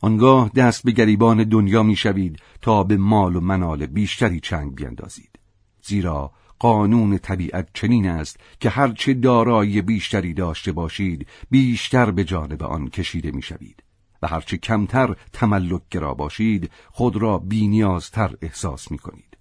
آنگاه 0.00 0.50
دست 0.56 0.84
به 0.84 0.92
گریبان 0.92 1.44
دنیا 1.44 1.82
می 1.82 1.96
شوید 1.96 2.38
تا 2.60 2.84
به 2.84 2.96
مال 2.96 3.36
و 3.36 3.40
منال 3.40 3.86
بیشتری 3.86 4.40
چنگ 4.40 4.74
بیندازید. 4.74 5.38
زیرا 5.82 6.32
قانون 6.60 7.18
طبیعت 7.18 7.68
چنین 7.74 8.08
است 8.08 8.36
که 8.60 8.70
هرچه 8.70 9.14
دارایی 9.14 9.82
بیشتری 9.82 10.34
داشته 10.34 10.72
باشید 10.72 11.26
بیشتر 11.50 12.10
به 12.10 12.24
جانب 12.24 12.62
آن 12.62 12.88
کشیده 12.88 13.30
می 13.30 13.42
شوید. 13.42 13.82
و 14.22 14.26
هرچه 14.26 14.56
کمتر 14.56 15.16
تملک 15.32 15.82
گرا 15.90 16.14
باشید 16.14 16.70
خود 16.90 17.16
را 17.16 17.38
بینیازتر 17.38 18.34
احساس 18.42 18.90
می 18.90 18.98
کنید. 18.98 19.36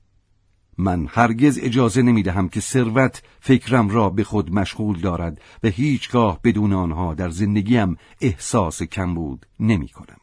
من 0.77 1.07
هرگز 1.09 1.59
اجازه 1.61 2.01
نمی 2.01 2.23
دهم 2.23 2.49
که 2.49 2.59
ثروت 2.59 3.21
فکرم 3.39 3.89
را 3.89 4.09
به 4.09 4.23
خود 4.23 4.53
مشغول 4.53 4.99
دارد 4.99 5.41
و 5.63 5.67
هیچگاه 5.67 6.39
بدون 6.43 6.73
آنها 6.73 7.13
در 7.13 7.29
زندگیم 7.29 7.97
احساس 8.21 8.83
کم 8.83 9.13
بود 9.13 9.45
نمی 9.59 9.88
کنم. 9.88 10.17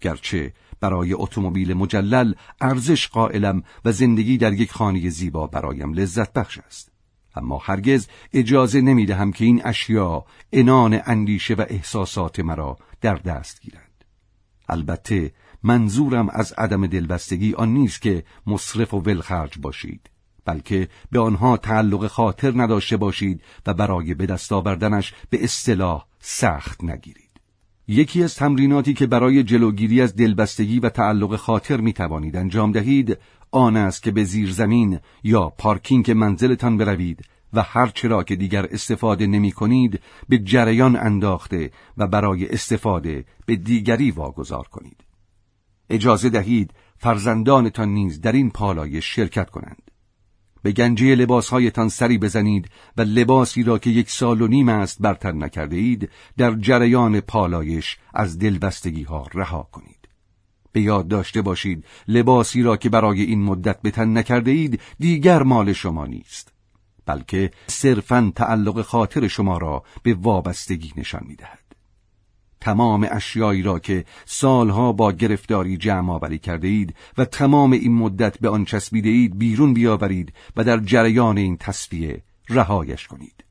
گرچه 0.00 0.52
برای 0.80 1.12
اتومبیل 1.12 1.74
مجلل 1.74 2.34
ارزش 2.60 3.08
قائلم 3.08 3.62
و 3.84 3.92
زندگی 3.92 4.38
در 4.38 4.52
یک 4.52 4.72
خانه 4.72 5.08
زیبا 5.08 5.46
برایم 5.46 5.92
لذت 5.92 6.32
بخش 6.32 6.58
است. 6.58 6.90
اما 7.34 7.58
هرگز 7.58 8.06
اجازه 8.32 8.80
نمی 8.80 9.06
دهم 9.06 9.32
که 9.32 9.44
این 9.44 9.62
اشیا 9.64 10.24
انان 10.52 11.00
اندیشه 11.06 11.54
و 11.54 11.64
احساسات 11.68 12.40
مرا 12.40 12.78
در 13.00 13.14
دست 13.14 13.60
گیرند 13.62 14.04
البته 14.68 15.32
منظورم 15.62 16.28
از 16.28 16.52
عدم 16.52 16.86
دلبستگی 16.86 17.54
آن 17.54 17.68
نیست 17.68 18.02
که 18.02 18.24
مصرف 18.46 18.94
و 18.94 19.00
ولخرج 19.00 19.58
باشید 19.58 20.10
بلکه 20.44 20.88
به 21.10 21.20
آنها 21.20 21.56
تعلق 21.56 22.06
خاطر 22.06 22.52
نداشته 22.56 22.96
باشید 22.96 23.42
و 23.66 23.74
برای 23.74 24.14
به 24.14 24.26
دست 24.26 24.52
آوردنش 24.52 25.14
به 25.30 25.44
اصطلاح 25.44 26.06
سخت 26.20 26.84
نگیرید 26.84 27.29
یکی 27.92 28.22
از 28.22 28.34
تمریناتی 28.34 28.94
که 28.94 29.06
برای 29.06 29.42
جلوگیری 29.42 30.00
از 30.00 30.16
دلبستگی 30.16 30.80
و 30.80 30.88
تعلق 30.88 31.36
خاطر 31.36 31.80
می 31.80 31.92
توانید 31.92 32.36
انجام 32.36 32.72
دهید 32.72 33.18
آن 33.50 33.76
است 33.76 34.02
که 34.02 34.10
به 34.10 34.24
زیرزمین 34.24 34.98
یا 35.24 35.48
پارکینگ 35.58 36.10
منزلتان 36.10 36.76
بروید 36.76 37.24
و 37.52 37.62
هرچه 37.62 38.08
را 38.08 38.24
که 38.24 38.36
دیگر 38.36 38.66
استفاده 38.70 39.26
نمی 39.26 39.52
کنید 39.52 40.00
به 40.28 40.38
جریان 40.38 40.96
انداخته 40.96 41.70
و 41.96 42.06
برای 42.06 42.48
استفاده 42.48 43.24
به 43.46 43.56
دیگری 43.56 44.10
واگذار 44.10 44.68
کنید. 44.68 45.04
اجازه 45.90 46.30
دهید 46.30 46.70
فرزندانتان 46.96 47.88
نیز 47.88 48.20
در 48.20 48.32
این 48.32 48.50
پالایش 48.50 49.16
شرکت 49.16 49.50
کنند. 49.50 49.89
به 50.62 50.72
گنجه 50.72 51.14
لباسهایتان 51.14 51.88
سری 51.88 52.18
بزنید 52.18 52.68
و 52.96 53.02
لباسی 53.02 53.62
را 53.62 53.78
که 53.78 53.90
یک 53.90 54.10
سال 54.10 54.42
و 54.42 54.46
نیم 54.46 54.68
است 54.68 55.02
برتر 55.02 55.32
نکرده 55.32 55.76
اید 55.76 56.10
در 56.36 56.54
جریان 56.54 57.20
پالایش 57.20 57.98
از 58.14 58.38
دلبستگی 58.38 59.02
ها 59.02 59.26
رها 59.34 59.68
کنید. 59.72 60.08
به 60.72 60.80
یاد 60.80 61.08
داشته 61.08 61.42
باشید 61.42 61.84
لباسی 62.08 62.62
را 62.62 62.76
که 62.76 62.88
برای 62.88 63.22
این 63.22 63.42
مدت 63.42 63.82
به 63.82 63.90
تن 63.90 64.18
نکرده 64.18 64.50
اید 64.50 64.80
دیگر 64.98 65.42
مال 65.42 65.72
شما 65.72 66.06
نیست 66.06 66.52
بلکه 67.06 67.50
صرفا 67.66 68.32
تعلق 68.36 68.82
خاطر 68.82 69.28
شما 69.28 69.58
را 69.58 69.84
به 70.02 70.14
وابستگی 70.14 70.92
نشان 70.96 71.24
می‌دهد 71.26 71.59
تمام 72.60 73.06
اشیایی 73.10 73.62
را 73.62 73.78
که 73.78 74.04
سالها 74.26 74.92
با 74.92 75.12
گرفتاری 75.12 75.76
جمع 75.76 76.12
آوری 76.12 76.38
کرده 76.38 76.68
اید 76.68 76.94
و 77.18 77.24
تمام 77.24 77.72
این 77.72 77.94
مدت 77.94 78.38
به 78.38 78.48
آن 78.48 78.64
چسبیده 78.64 79.08
اید 79.08 79.38
بیرون 79.38 79.74
بیاورید 79.74 80.32
و 80.56 80.64
در 80.64 80.78
جریان 80.78 81.38
این 81.38 81.56
تصفیه 81.56 82.22
رهایش 82.48 83.06
کنید 83.06 83.44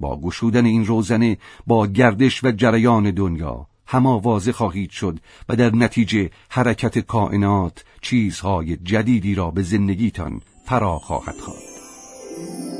با 0.00 0.20
گشودن 0.20 0.66
این 0.66 0.86
روزنه 0.86 1.38
با 1.66 1.86
گردش 1.86 2.44
و 2.44 2.50
جریان 2.50 3.10
دنیا 3.10 3.66
هما 3.86 4.18
واضح 4.18 4.52
خواهید 4.52 4.90
شد 4.90 5.18
و 5.48 5.56
در 5.56 5.76
نتیجه 5.76 6.30
حرکت 6.48 6.98
کائنات 6.98 7.84
چیزهای 8.00 8.76
جدیدی 8.76 9.34
را 9.34 9.50
به 9.50 9.62
زندگیتان 9.62 10.40
فرا 10.64 10.98
خواهد 10.98 11.36
خواند. 11.36 12.75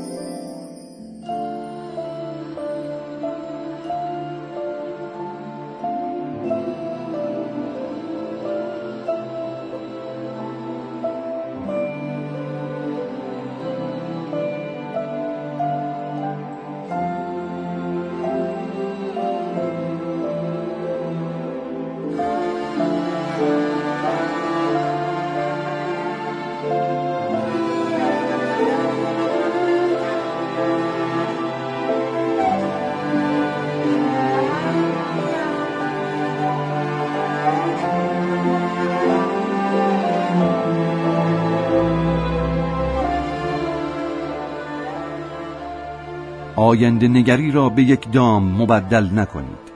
آینده 46.67 47.07
نگری 47.07 47.51
را 47.51 47.69
به 47.69 47.83
یک 47.83 48.11
دام 48.11 48.61
مبدل 48.61 49.19
نکنید. 49.19 49.67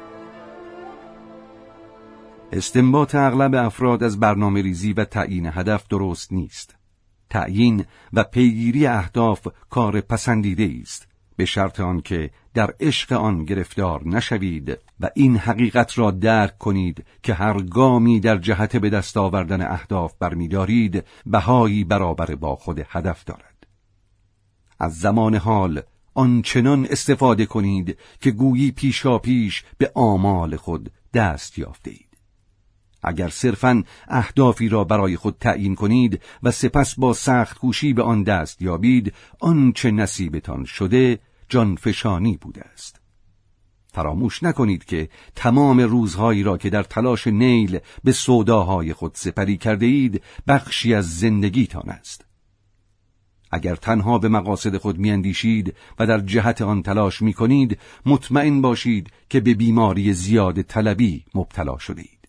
استنباط 2.51 3.15
اغلب 3.15 3.55
افراد 3.55 4.03
از 4.03 4.19
برنامه 4.19 4.62
ریزی 4.62 4.93
و 4.93 5.05
تعیین 5.05 5.45
هدف 5.53 5.88
درست 5.88 6.33
نیست. 6.33 6.75
تعیین 7.29 7.86
و 8.13 8.24
پیگیری 8.24 8.88
اهداف 8.88 9.48
کار 9.69 10.01
پسندیده 10.01 10.79
است 10.81 11.07
به 11.36 11.45
شرط 11.45 11.79
آنکه 11.79 12.31
در 12.53 12.74
عشق 12.79 13.13
آن 13.13 13.45
گرفتار 13.45 14.07
نشوید 14.07 14.77
و 15.00 15.10
این 15.15 15.38
حقیقت 15.38 15.98
را 15.98 16.12
درک 16.12 16.57
کنید 16.57 17.05
که 17.24 17.33
هر 17.33 17.62
گامی 17.62 18.19
در 18.19 18.38
جهت 18.38 18.77
به 18.77 18.89
دست 18.89 19.17
آوردن 19.17 19.62
اهداف 19.62 20.13
برمیدارید 20.19 21.03
بهایی 21.25 21.83
برابر 21.83 22.36
با 22.36 22.55
خود 22.55 22.86
هدف 22.89 23.24
دارد. 23.24 23.67
از 24.79 25.00
زمان 25.00 25.36
حال 25.36 25.81
آنچنان 26.13 26.88
استفاده 26.89 27.46
کنید 27.46 27.98
که 28.22 28.32
گویی 28.32 28.72
پیشا 28.72 29.18
پیش 29.18 29.63
به 29.77 29.91
آمال 29.96 30.56
خود 30.56 30.91
دست 31.13 31.60
یافته 31.60 31.91
اید. 31.91 32.12
اگر 33.03 33.30
صرفا 33.30 33.84
اهدافی 34.08 34.70
را 34.70 34.84
برای 34.84 35.18
خود 35.18 35.38
تعیین 35.39 35.75
کنید 35.75 36.22
و 36.44 36.51
سپس 36.51 36.96
با 36.96 37.13
سخت 37.13 37.58
کوشی 37.58 37.94
به 37.94 38.03
آن 38.03 38.24
دست 38.24 38.62
یابید 38.62 39.13
آنچه 39.39 39.91
نصیبتان 39.91 40.65
شده 40.65 41.19
جانفشانی 41.50 42.38
بوده 42.38 42.62
است. 42.74 43.02
فراموش 43.93 44.43
نکنید 44.43 44.86
که 44.86 45.10
تمام 45.36 45.80
روزهایی 45.80 46.43
را 46.43 46.58
که 46.58 46.69
در 46.69 46.84
تلاش 46.84 47.28
نیل 47.28 47.80
به 48.04 48.12
سوداهای 48.12 48.93
خود 48.93 49.12
سپری 49.15 49.58
کرده 49.58 49.86
اید 49.86 50.24
بخشی 50.47 50.93
از 50.93 51.19
زندگیتان 51.19 51.89
است. 51.89 52.26
اگر 53.51 53.75
تنها 53.75 54.17
به 54.17 54.29
مقاصد 54.29 54.77
خود 54.77 54.97
میاندیشید 54.97 55.75
و 55.99 56.07
در 56.07 56.19
جهت 56.19 56.61
آن 56.61 56.81
تلاش 56.81 57.21
می 57.21 57.33
کنید 57.33 57.77
مطمئن 58.05 58.61
باشید 58.61 59.09
که 59.29 59.39
به 59.39 59.53
بیماری 59.53 60.13
زیاد 60.13 60.61
طلبی 60.61 61.25
مبتلا 61.35 61.77
شده 61.77 62.01
اید. 62.01 62.27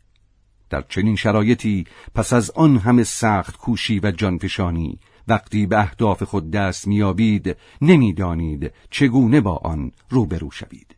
در 0.70 0.85
چنین 0.88 1.16
شرایطی 1.16 1.85
پس 2.14 2.32
از 2.32 2.50
آن 2.50 2.76
همه 2.76 3.04
سخت 3.04 3.56
کوشی 3.56 4.00
و 4.02 4.11
جانفشانی 4.11 4.98
وقتی 5.28 5.66
به 5.66 5.80
اهداف 5.80 6.22
خود 6.22 6.50
دست 6.50 6.87
میابید 6.87 7.56
نمی‌دانید 7.82 8.72
چگونه 8.90 9.40
با 9.40 9.56
آن 9.56 9.92
روبرو 10.08 10.50
شوید. 10.50 10.96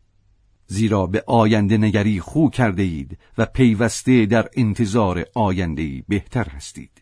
زیرا 0.66 1.06
به 1.06 1.24
آینده 1.26 1.76
نگری 1.78 2.20
خو 2.20 2.48
کرده 2.48 2.82
اید 2.82 3.18
و 3.38 3.46
پیوسته 3.46 4.26
در 4.26 4.48
انتظار 4.56 5.24
آینده 5.34 6.02
بهتر 6.08 6.48
هستید. 6.48 6.93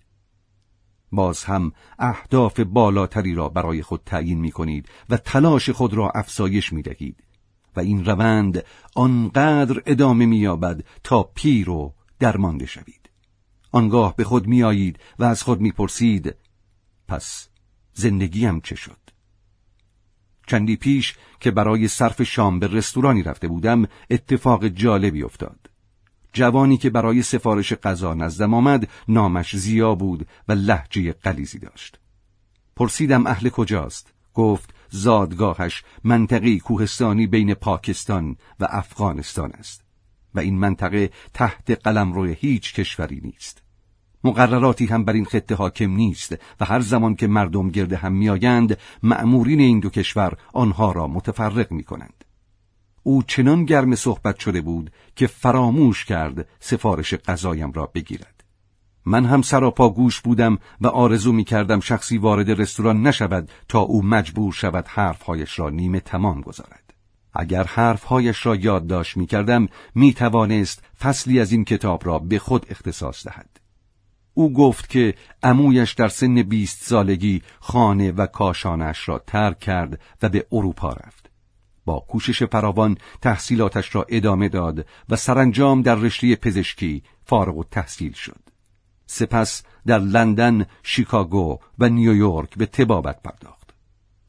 باز 1.13 1.45
هم 1.45 1.73
اهداف 1.99 2.61
بالاتری 2.61 3.35
را 3.35 3.49
برای 3.49 3.83
خود 3.83 4.03
تعیین 4.07 4.41
می 4.41 4.53
کنید 4.53 4.89
و 5.11 5.17
تلاش 5.17 5.71
خود 5.71 5.95
را 5.95 6.11
افزایش 6.11 6.73
می 6.73 6.83
دهید 6.83 7.25
و 7.77 7.81
این 7.81 8.05
روند 8.05 8.65
آنقدر 8.95 9.83
ادامه 9.87 10.27
می 10.27 10.37
یابد 10.37 10.85
تا 11.05 11.23
پیر 11.23 11.71
و 11.71 11.95
درمانده 12.19 12.67
شوید. 12.67 13.11
آنگاه 13.73 14.17
به 14.17 14.25
خود 14.25 14.47
می 14.47 14.63
آیید 14.63 14.99
و 15.19 15.25
از 15.25 15.43
خود 15.43 15.61
می 15.61 15.73
پرسید 15.73 16.35
پس 17.09 17.49
زندگیم 17.95 18.61
چه 18.61 18.75
شد؟ 18.75 18.99
چندی 20.47 20.77
پیش 20.77 21.17
که 21.41 21.51
برای 21.51 21.89
صرف 21.89 22.23
شام 22.23 22.59
به 22.59 22.67
رستورانی 22.67 23.23
رفته 23.23 23.49
بودم 23.49 23.87
اتفاق 24.11 24.69
جالبی 24.69 25.23
افتاد. 25.23 25.62
جوانی 26.33 26.77
که 26.77 26.91
برای 26.91 27.23
سفارش 27.23 27.73
غذا 27.73 28.15
نزدم 28.15 28.55
آمد 28.55 28.89
نامش 29.09 29.57
زیا 29.57 29.95
بود 29.95 30.27
و 30.49 30.53
لحجه 30.53 31.13
قلیزی 31.13 31.59
داشت. 31.59 31.99
پرسیدم 32.77 33.27
اهل 33.27 33.49
کجاست؟ 33.49 34.13
گفت 34.35 34.75
زادگاهش 34.91 35.85
منطقه 36.05 36.59
کوهستانی 36.59 37.27
بین 37.27 37.55
پاکستان 37.55 38.37
و 38.61 38.67
افغانستان 38.71 39.53
است. 39.53 39.85
و 40.35 40.41
این 40.41 40.59
منطقه 40.59 41.11
تحت 41.35 41.71
قلم 41.71 42.13
روی 42.13 42.37
هیچ 42.41 42.75
کشوری 42.75 43.21
نیست. 43.25 43.63
مقرراتی 44.25 44.87
هم 44.87 45.05
بر 45.05 45.13
این 45.13 45.25
خطه 45.25 45.55
حاکم 45.55 45.91
نیست 45.91 46.37
و 46.61 46.65
هر 46.65 46.81
زمان 46.81 47.15
که 47.15 47.27
مردم 47.27 47.69
گرده 47.69 47.97
هم 47.97 48.13
میآیند 48.13 48.79
مأمورین 49.03 49.61
این 49.61 49.81
دو 49.81 49.91
کشور 49.91 50.37
آنها 50.53 50.93
را 50.93 51.07
متفرق 51.07 51.73
می 51.73 51.83
کنند 51.83 52.25
او 53.03 53.23
چنان 53.23 53.65
گرم 53.65 53.95
صحبت 53.95 54.39
شده 54.39 54.61
بود 54.61 54.91
که 55.17 55.27
فراموش 55.27 56.05
کرد 56.05 56.49
سفارش 56.61 57.15
غذایم 57.15 57.73
را 57.73 57.87
بگیرد. 57.87 58.45
من 59.07 59.25
هم 59.25 59.43
سراپا 59.43 59.89
گوش 59.89 60.21
بودم 60.21 60.59
و 60.81 60.87
آرزو 60.87 61.33
می 61.33 61.45
کردم 61.45 61.81
شخصی 61.81 62.19
وارد 62.19 62.61
رستوران 62.61 63.03
نشود 63.03 63.51
تا 63.69 63.81
او 63.81 64.03
مجبور 64.03 64.53
شود 64.53 64.87
حرفهایش 64.89 65.59
را 65.59 65.71
نیمه 65.71 66.01
تمام 66.01 66.41
گذارد. 66.41 66.95
اگر 67.35 67.65
حرفهایش 67.65 68.47
را 68.47 68.57
یادداشت 68.57 69.17
می 69.17 69.27
کردم 69.27 69.69
می 69.95 70.15
توانست 70.15 70.83
فصلی 71.01 71.41
از 71.41 71.53
این 71.53 71.65
کتاب 71.65 72.07
را 72.07 72.19
به 72.19 72.39
خود 72.39 72.67
اختصاص 72.71 73.27
دهد. 73.27 73.61
او 74.35 74.53
گفت 74.53 74.89
که 74.89 75.15
امویش 75.43 75.93
در 75.93 76.09
سن 76.09 76.43
بیست 76.43 76.85
سالگی 76.85 77.43
خانه 77.61 78.13
و 78.13 78.27
کاشانش 78.27 79.09
را 79.09 79.19
ترک 79.19 79.59
کرد 79.59 80.01
و 80.23 80.29
به 80.29 80.47
اروپا 80.53 80.93
رفت. 80.93 81.22
با 81.85 82.01
کوشش 82.01 82.43
فراوان 82.43 82.99
تحصیلاتش 83.23 83.95
را 83.95 84.07
ادامه 84.09 84.49
داد 84.49 84.87
و 85.09 85.17
سرانجام 85.17 85.83
در 85.83 85.95
رشته 85.95 86.37
پزشکی 86.37 87.03
فارغ 87.25 87.57
و 87.57 87.65
تحصیل 87.65 88.13
شد. 88.13 88.41
سپس 89.07 89.63
در 89.87 89.99
لندن، 89.99 90.67
شیکاگو 90.83 91.59
و 91.79 91.89
نیویورک 91.89 92.59
به 92.59 92.67
تبابت 92.67 93.23
پرداخت. 93.23 93.75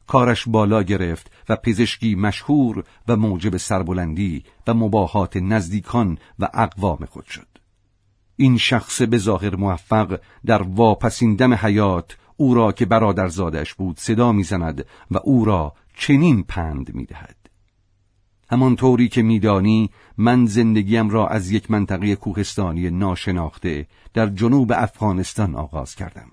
کارش 0.06 0.48
بالا 0.48 0.82
گرفت 0.82 1.30
و 1.48 1.56
پزشکی 1.56 2.14
مشهور 2.14 2.84
و 3.08 3.16
موجب 3.16 3.56
سربلندی 3.56 4.44
و 4.66 4.74
مباهات 4.74 5.36
نزدیکان 5.36 6.18
و 6.38 6.48
اقوام 6.54 7.04
خود 7.04 7.24
شد. 7.24 7.46
این 8.36 8.58
شخص 8.58 9.02
به 9.02 9.18
ظاهر 9.18 9.56
موفق 9.56 10.20
در 10.46 10.62
واپسین 10.62 11.34
دم 11.34 11.54
حیات 11.54 12.16
او 12.36 12.54
را 12.54 12.72
که 12.72 12.86
برادرزادش 12.86 13.74
بود 13.74 13.98
صدا 13.98 14.32
می‌زند 14.32 14.86
و 15.10 15.18
او 15.24 15.44
را 15.44 15.74
چنین 15.96 16.42
پند 16.42 16.94
می‌دهد 16.94 17.43
همانطوری 18.54 19.08
که 19.08 19.22
میدانی 19.22 19.90
من 20.18 20.46
زندگیم 20.46 21.10
را 21.10 21.28
از 21.28 21.50
یک 21.50 21.70
منطقه 21.70 22.16
کوهستانی 22.16 22.90
ناشناخته 22.90 23.86
در 24.12 24.26
جنوب 24.26 24.72
افغانستان 24.76 25.54
آغاز 25.54 25.94
کردم 25.94 26.30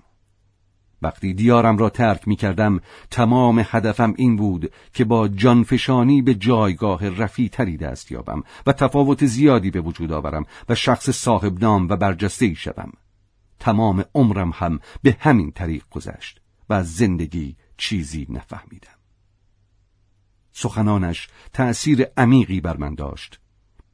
وقتی 1.02 1.34
دیارم 1.34 1.78
را 1.78 1.90
ترک 1.90 2.28
می 2.28 2.36
کردم 2.36 2.80
تمام 3.10 3.64
هدفم 3.66 4.14
این 4.16 4.36
بود 4.36 4.72
که 4.94 5.04
با 5.04 5.28
جانفشانی 5.28 6.22
به 6.22 6.34
جایگاه 6.34 7.08
رفی 7.08 7.48
تری 7.48 7.76
دست 7.76 8.12
یابم 8.12 8.42
و 8.66 8.72
تفاوت 8.72 9.26
زیادی 9.26 9.70
به 9.70 9.80
وجود 9.80 10.12
آورم 10.12 10.44
و 10.68 10.74
شخص 10.74 11.10
صاحب 11.10 11.64
نام 11.64 11.88
و 11.88 11.96
برجسته 11.96 12.46
ای 12.46 12.54
شدم. 12.54 12.92
تمام 13.58 14.04
عمرم 14.14 14.50
هم 14.54 14.80
به 15.02 15.16
همین 15.20 15.50
طریق 15.50 15.84
گذشت 15.90 16.40
و 16.70 16.84
زندگی 16.84 17.56
چیزی 17.76 18.26
نفهمیدم. 18.30 19.01
سخنانش 20.52 21.28
تأثیر 21.52 22.06
عمیقی 22.16 22.60
بر 22.60 22.76
من 22.76 22.94
داشت. 22.94 23.40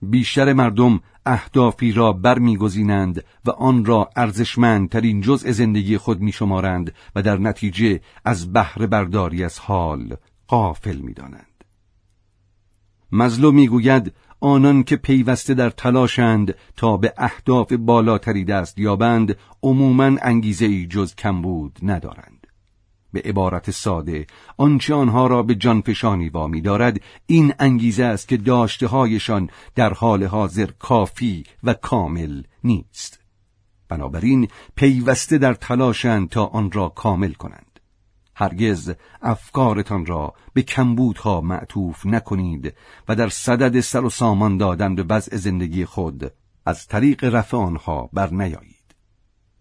بیشتر 0.02 0.52
مردم 0.52 1.00
اهدافی 1.26 1.92
را 1.92 2.12
برمیگزینند 2.12 3.24
و 3.44 3.50
آن 3.50 3.84
را 3.84 4.10
ارزشمندترین 4.16 5.20
جزء 5.20 5.52
زندگی 5.52 5.98
خود 5.98 6.20
میشمارند 6.20 6.94
و 7.14 7.22
در 7.22 7.36
نتیجه 7.38 8.00
از 8.24 8.52
بهره 8.52 8.86
برداری 8.86 9.44
از 9.44 9.58
حال 9.58 10.16
قافل 10.46 10.96
می‌دانند. 10.96 11.64
مظلوم 13.12 13.54
می‌گوید 13.54 14.12
آنان 14.40 14.82
که 14.82 14.96
پیوسته 14.96 15.54
در 15.54 15.70
تلاشند 15.70 16.54
تا 16.76 16.96
به 16.96 17.12
اهداف 17.16 17.72
بالاتری 17.72 18.44
دست 18.44 18.78
یابند 18.78 19.36
عموماً 19.62 20.16
انگیزه 20.22 20.66
ای 20.66 20.86
جز 20.86 21.14
کمبود 21.14 21.78
ندارند. 21.82 22.37
به 23.12 23.22
عبارت 23.24 23.70
ساده 23.70 24.26
آنچه 24.56 24.94
آنها 24.94 25.26
را 25.26 25.42
به 25.42 25.54
جانفشانی 25.54 26.28
وامی 26.28 26.60
دارد 26.60 27.00
این 27.26 27.54
انگیزه 27.58 28.04
است 28.04 28.28
که 28.28 28.36
داشته 28.36 28.86
هایشان 28.86 29.50
در 29.74 29.92
حال 29.92 30.24
حاضر 30.24 30.70
کافی 30.78 31.44
و 31.64 31.74
کامل 31.74 32.42
نیست. 32.64 33.20
بنابراین 33.88 34.48
پیوسته 34.76 35.38
در 35.38 35.54
تلاشند 35.54 36.28
تا 36.28 36.46
آن 36.46 36.72
را 36.72 36.88
کامل 36.88 37.32
کنند. 37.32 37.80
هرگز 38.38 38.94
افکارتان 39.22 40.06
را 40.06 40.34
به 40.52 40.62
کمبودها 40.62 41.40
معطوف 41.40 42.06
نکنید 42.06 42.74
و 43.08 43.14
در 43.14 43.28
صدد 43.28 43.80
سر 43.80 44.04
و 44.04 44.10
سامان 44.10 44.56
دادن 44.56 44.94
به 44.94 45.02
وضع 45.02 45.36
زندگی 45.36 45.84
خود 45.84 46.32
از 46.66 46.86
طریق 46.86 47.24
رفع 47.24 47.56
آنها 47.56 48.10
بر 48.12 48.30
نیایید 48.30 48.94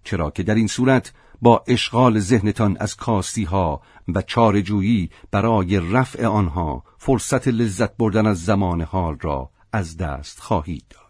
چرا 0.03 0.31
که 0.31 0.43
در 0.43 0.55
این 0.55 0.67
صورت 0.67 1.13
با 1.41 1.63
اشغال 1.67 2.19
ذهنتان 2.19 2.77
از 2.79 2.95
کاستی 2.95 3.43
ها 3.43 3.81
و 4.07 4.21
چارجویی 4.21 5.09
برای 5.31 5.79
رفع 5.79 6.25
آنها 6.25 6.83
فرصت 6.97 7.47
لذت 7.47 7.97
بردن 7.97 8.25
از 8.25 8.45
زمان 8.45 8.81
حال 8.81 9.17
را 9.21 9.49
از 9.73 9.97
دست 9.97 10.39
خواهید 10.39 10.85
داد. 10.89 11.07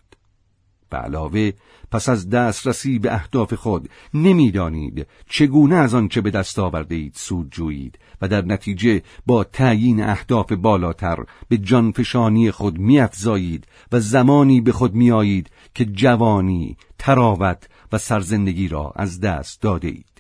به 0.89 0.97
علاوه 0.97 1.51
پس 1.91 2.09
از 2.09 2.29
دسترسی 2.29 2.99
به 2.99 3.13
اهداف 3.13 3.53
خود 3.53 3.89
نمی‌دانید 4.13 5.07
چگونه 5.29 5.75
از 5.75 5.93
آنچه 5.93 6.21
به 6.21 6.31
دست 6.31 6.59
آورده 6.59 6.95
اید 6.95 7.13
سود 7.15 7.51
جویید 7.51 7.99
و 8.21 8.27
در 8.27 8.41
نتیجه 8.41 9.01
با 9.25 9.43
تعیین 9.43 10.03
اهداف 10.03 10.51
بالاتر 10.51 11.17
به 11.49 11.57
جانفشانی 11.57 12.51
خود 12.51 12.79
میافزایید 12.79 13.67
و 13.91 13.99
زمانی 13.99 14.61
به 14.61 14.71
خود 14.71 14.95
میآیید 14.95 15.49
که 15.75 15.85
جوانی، 15.85 16.77
تراوت 16.99 17.69
و 17.91 17.97
سرزندگی 17.97 18.67
را 18.67 18.93
از 18.95 19.19
دست 19.19 19.61
داده 19.61 19.87
اید. 19.87 20.16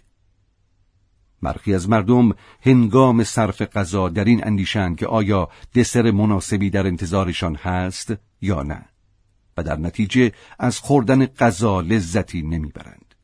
برخی 1.41 1.73
از 1.73 1.89
مردم 1.89 2.31
هنگام 2.61 3.23
صرف 3.23 3.61
غذا 3.61 4.09
در 4.09 4.23
این 4.25 4.47
اندیشند 4.47 4.97
که 4.97 5.07
آیا 5.07 5.49
دسر 5.75 6.11
مناسبی 6.11 6.69
در 6.69 6.87
انتظارشان 6.87 7.55
هست 7.55 8.13
یا 8.41 8.63
نه 8.63 8.85
و 9.57 9.63
در 9.63 9.75
نتیجه 9.75 10.31
از 10.59 10.79
خوردن 10.79 11.25
غذا 11.25 11.81
لذتی 11.81 12.41
نمی‌برند. 12.41 13.15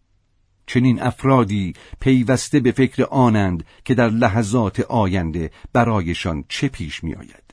چنین 0.66 1.02
افرادی 1.02 1.74
پیوسته 2.00 2.60
به 2.60 2.72
فکر 2.72 3.04
آنند 3.04 3.66
که 3.86 3.94
در 3.94 4.10
لحظات 4.10 4.80
آینده 4.80 5.52
برایشان 5.74 6.44
چه 6.50 6.68
پیش 6.68 7.04
می 7.04 7.16
آید. 7.16 7.44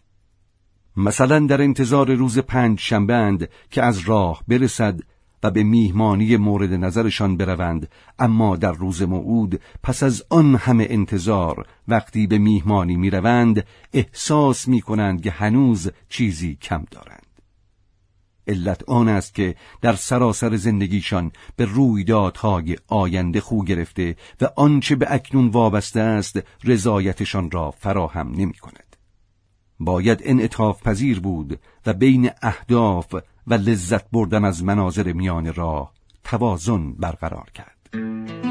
مثلا 0.97 1.39
در 1.39 1.63
انتظار 1.63 2.15
روز 2.15 2.39
پنج 2.39 2.81
شنبه 2.81 3.49
که 3.71 3.83
از 3.83 3.99
راه 3.99 4.43
برسد 4.49 5.01
و 5.43 5.51
به 5.51 5.63
میهمانی 5.63 6.37
مورد 6.37 6.73
نظرشان 6.73 7.37
بروند 7.37 7.89
اما 8.19 8.57
در 8.57 8.73
روز 8.73 9.03
موعود 9.03 9.61
پس 9.83 10.03
از 10.03 10.23
آن 10.31 10.55
همه 10.55 10.87
انتظار 10.91 11.67
وقتی 11.89 12.27
به 12.27 12.39
میهمانی 12.39 12.97
می‌روند 12.97 13.67
احساس 13.93 14.69
می‌کنند 14.69 15.23
که 15.23 15.31
هنوز 15.31 15.91
چیزی 16.09 16.59
کم 16.63 16.85
دارند 16.91 17.27
علت 18.51 18.83
آن 18.89 19.09
است 19.09 19.35
که 19.35 19.55
در 19.81 19.95
سراسر 19.95 20.57
زندگیشان 20.57 21.33
به 21.57 21.65
رویدادهای 21.65 22.77
آینده 22.89 23.41
خو 23.41 23.65
گرفته 23.65 24.17
و 24.41 24.49
آنچه 24.57 24.97
به 24.97 25.07
اکنون 25.15 25.49
وابسته 25.49 26.01
است 26.01 26.41
رضایتشان 26.65 27.51
را 27.51 27.71
فراهم 27.71 28.31
نمی 28.31 28.55
کند. 28.55 28.97
باید 29.81 30.21
انعطاف 30.25 30.83
پذیر 30.83 31.21
بود 31.21 31.61
و 31.87 31.93
بین 31.93 32.31
اهداف 32.43 33.15
و 33.51 33.55
لذت 33.55 34.11
بردن 34.11 34.45
از 34.45 34.65
مناظر 34.65 35.13
میان 35.13 35.55
راه 35.55 35.93
توازن 36.25 36.93
برقرار 36.93 37.51
کرد. 37.55 38.50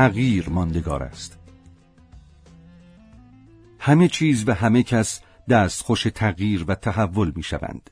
تغییر 0.00 0.48
ماندگار 0.48 1.02
است 1.02 1.38
همه 3.78 4.08
چیز 4.08 4.48
و 4.48 4.54
همه 4.54 4.82
کس 4.82 5.20
خوش 5.82 6.02
تغییر 6.14 6.64
و 6.68 6.74
تحول 6.74 7.32
می 7.36 7.42
شوند. 7.42 7.90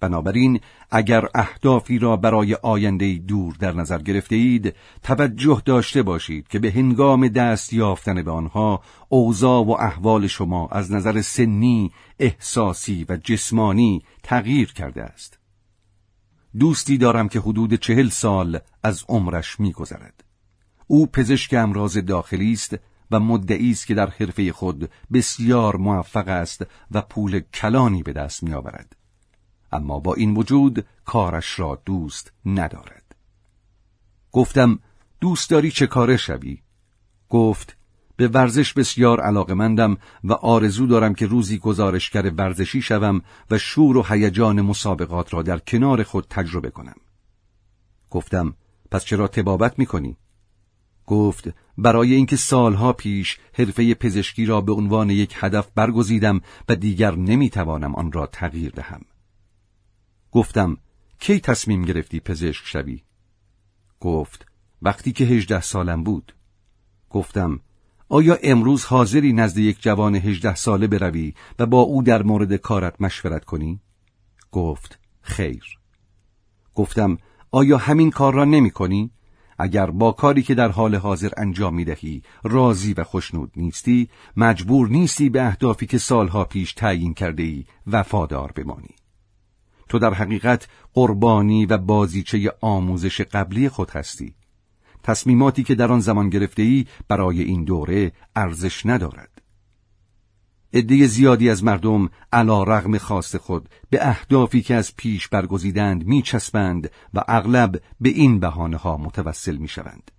بنابراین 0.00 0.60
اگر 0.90 1.28
اهدافی 1.34 1.98
را 1.98 2.16
برای 2.16 2.54
آینده 2.54 3.14
دور 3.14 3.54
در 3.60 3.72
نظر 3.72 3.98
گرفته 3.98 4.36
اید 4.36 4.74
توجه 5.02 5.62
داشته 5.64 6.02
باشید 6.02 6.48
که 6.48 6.58
به 6.58 6.70
هنگام 6.70 7.28
دست 7.28 7.72
یافتن 7.72 8.22
به 8.22 8.30
آنها 8.30 8.82
اوضاع 9.08 9.64
و 9.64 9.70
احوال 9.70 10.26
شما 10.26 10.68
از 10.68 10.92
نظر 10.92 11.22
سنی، 11.22 11.92
احساسی 12.18 13.06
و 13.08 13.16
جسمانی 13.16 14.04
تغییر 14.22 14.72
کرده 14.72 15.02
است. 15.02 15.38
دوستی 16.58 16.98
دارم 16.98 17.28
که 17.28 17.40
حدود 17.40 17.74
چهل 17.74 18.08
سال 18.08 18.58
از 18.82 19.04
عمرش 19.08 19.60
میگذرد. 19.60 20.15
او 20.86 21.06
پزشک 21.06 21.54
امراض 21.54 21.98
داخلی 21.98 22.52
است 22.52 22.76
و 23.10 23.20
مدعی 23.20 23.70
است 23.70 23.86
که 23.86 23.94
در 23.94 24.10
حرفه 24.10 24.52
خود 24.52 24.90
بسیار 25.12 25.76
موفق 25.76 26.28
است 26.28 26.66
و 26.90 27.00
پول 27.00 27.40
کلانی 27.40 28.02
به 28.02 28.12
دست 28.12 28.42
می 28.42 28.54
آورد. 28.54 28.96
اما 29.72 30.00
با 30.00 30.14
این 30.14 30.36
وجود 30.36 30.86
کارش 31.04 31.58
را 31.58 31.82
دوست 31.84 32.32
ندارد. 32.46 33.16
گفتم 34.32 34.78
دوست 35.20 35.50
داری 35.50 35.70
چه 35.70 35.86
کاره 35.86 36.16
شوی؟ 36.16 36.62
گفت 37.28 37.76
به 38.16 38.28
ورزش 38.28 38.72
بسیار 38.72 39.20
علاقمندم 39.20 39.96
و 40.24 40.32
آرزو 40.32 40.86
دارم 40.86 41.14
که 41.14 41.26
روزی 41.26 41.58
گزارشگر 41.58 42.32
ورزشی 42.36 42.82
شوم 42.82 43.22
و 43.50 43.58
شور 43.58 43.96
و 43.96 44.02
هیجان 44.02 44.60
مسابقات 44.60 45.34
را 45.34 45.42
در 45.42 45.58
کنار 45.58 46.02
خود 46.02 46.26
تجربه 46.30 46.70
کنم. 46.70 46.96
گفتم 48.10 48.54
پس 48.90 49.04
چرا 49.04 49.28
تبابت 49.28 49.78
می‌کنی؟ 49.78 50.16
گفت 51.06 51.48
برای 51.78 52.14
اینکه 52.14 52.36
سالها 52.36 52.92
پیش 52.92 53.38
حرفه 53.52 53.94
پزشکی 53.94 54.46
را 54.46 54.60
به 54.60 54.72
عنوان 54.72 55.10
یک 55.10 55.34
هدف 55.36 55.68
برگزیدم 55.74 56.40
و 56.68 56.76
دیگر 56.76 57.14
نمی‌توانم 57.14 57.94
آن 57.94 58.12
را 58.12 58.26
تغییر 58.26 58.70
دهم. 58.70 59.00
گفتم 60.32 60.76
کی 61.20 61.40
تصمیم 61.40 61.82
گرفتی 61.82 62.20
پزشک 62.20 62.66
شوی؟ 62.66 63.02
گفت 64.00 64.46
وقتی 64.82 65.12
که 65.12 65.24
هجده 65.24 65.60
سالم 65.60 66.04
بود. 66.04 66.34
گفتم 67.10 67.60
آیا 68.08 68.38
امروز 68.42 68.84
حاضری 68.84 69.32
نزد 69.32 69.58
یک 69.58 69.82
جوان 69.82 70.14
هجده 70.14 70.54
ساله 70.54 70.86
بروی 70.86 71.34
و 71.58 71.66
با 71.66 71.80
او 71.80 72.02
در 72.02 72.22
مورد 72.22 72.56
کارت 72.56 73.00
مشورت 73.00 73.44
کنی؟ 73.44 73.80
گفت 74.52 74.98
خیر. 75.20 75.78
گفتم 76.74 77.18
آیا 77.50 77.76
همین 77.76 78.10
کار 78.10 78.34
را 78.34 78.44
نمی 78.44 78.70
کنی؟ 78.70 79.10
اگر 79.58 79.90
با 79.90 80.12
کاری 80.12 80.42
که 80.42 80.54
در 80.54 80.68
حال 80.68 80.94
حاضر 80.94 81.30
انجام 81.36 81.74
می 81.74 81.84
دهی 81.84 82.22
راضی 82.44 82.92
و 82.92 83.04
خوشنود 83.04 83.52
نیستی 83.56 84.08
مجبور 84.36 84.88
نیستی 84.88 85.28
به 85.28 85.46
اهدافی 85.46 85.86
که 85.86 85.98
سالها 85.98 86.44
پیش 86.44 86.72
تعیین 86.72 87.14
کرده 87.14 87.42
ای 87.42 87.64
وفادار 87.86 88.52
بمانی. 88.52 88.94
تو 89.88 89.98
در 89.98 90.14
حقیقت 90.14 90.68
قربانی 90.94 91.66
و 91.66 91.78
بازیچه 91.78 92.52
آموزش 92.60 93.20
قبلی 93.20 93.68
خود 93.68 93.90
هستی. 93.90 94.34
تصمیماتی 95.02 95.62
که 95.62 95.74
در 95.74 95.92
آن 95.92 96.00
زمان 96.00 96.30
گرفته 96.30 96.62
ای 96.62 96.86
برای 97.08 97.42
این 97.42 97.64
دوره 97.64 98.12
ارزش 98.36 98.86
ندارد. 98.86 99.42
عده 100.76 101.06
زیادی 101.06 101.50
از 101.50 101.64
مردم 101.64 102.08
علا 102.32 102.62
رغم 102.62 102.98
خواست 102.98 103.36
خود 103.36 103.68
به 103.90 104.08
اهدافی 104.08 104.62
که 104.62 104.74
از 104.74 104.96
پیش 104.96 105.28
برگزیدند 105.28 106.06
میچسبند 106.06 106.90
و 107.14 107.24
اغلب 107.28 107.80
به 108.00 108.08
این 108.08 108.40
بهانه 108.40 108.76
ها 108.76 108.96
متوسل 108.96 109.56
می‌شوند. 109.56 110.10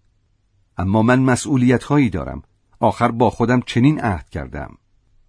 اما 0.78 1.02
من 1.02 1.20
مسئولیت 1.20 1.84
هایی 1.84 2.10
دارم. 2.10 2.42
آخر 2.80 3.12
با 3.12 3.30
خودم 3.30 3.62
چنین 3.62 4.02
عهد 4.02 4.30
کردم. 4.30 4.78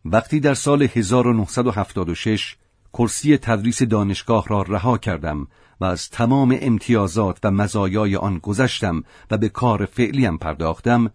وقتی 0.05 0.41
در 0.41 0.55
سال 0.55 0.83
1976 0.83 2.57
کرسی 2.93 3.37
تدریس 3.37 3.83
دانشگاه 3.83 4.45
را 4.49 4.62
رها 4.62 4.99
کردم 4.99 5.47
و 5.81 5.85
از 5.85 6.11
تمام 6.11 6.59
امتیازات 6.61 7.38
و 7.43 7.51
مزایای 7.51 8.17
آن 8.17 8.38
گذشتم 8.38 9.03
و 9.31 9.38
به 9.38 9.49
کار 9.49 9.85
فعلیم 9.85 10.38
پرداختم 10.38 11.11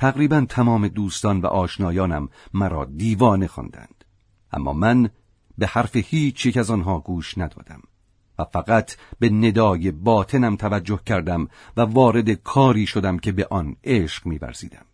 تقریبا 0.00 0.46
تمام 0.48 0.88
دوستان 0.88 1.40
و 1.40 1.46
آشنایانم 1.46 2.28
مرا 2.54 2.84
دیوانه 2.84 3.46
خواندند. 3.46 4.04
اما 4.52 4.72
من 4.72 5.10
به 5.58 5.66
حرف 5.66 5.96
هیچ 5.96 6.46
یک 6.46 6.56
از 6.56 6.70
آنها 6.70 6.98
گوش 6.98 7.38
ندادم 7.38 7.82
و 8.38 8.44
فقط 8.44 8.96
به 9.18 9.30
ندای 9.30 9.90
باطنم 9.90 10.56
توجه 10.56 11.00
کردم 11.06 11.48
و 11.76 11.80
وارد 11.80 12.30
کاری 12.30 12.86
شدم 12.86 13.18
که 13.18 13.32
به 13.32 13.46
آن 13.50 13.76
عشق 13.84 14.26
می‌ورزیدم. 14.26 14.84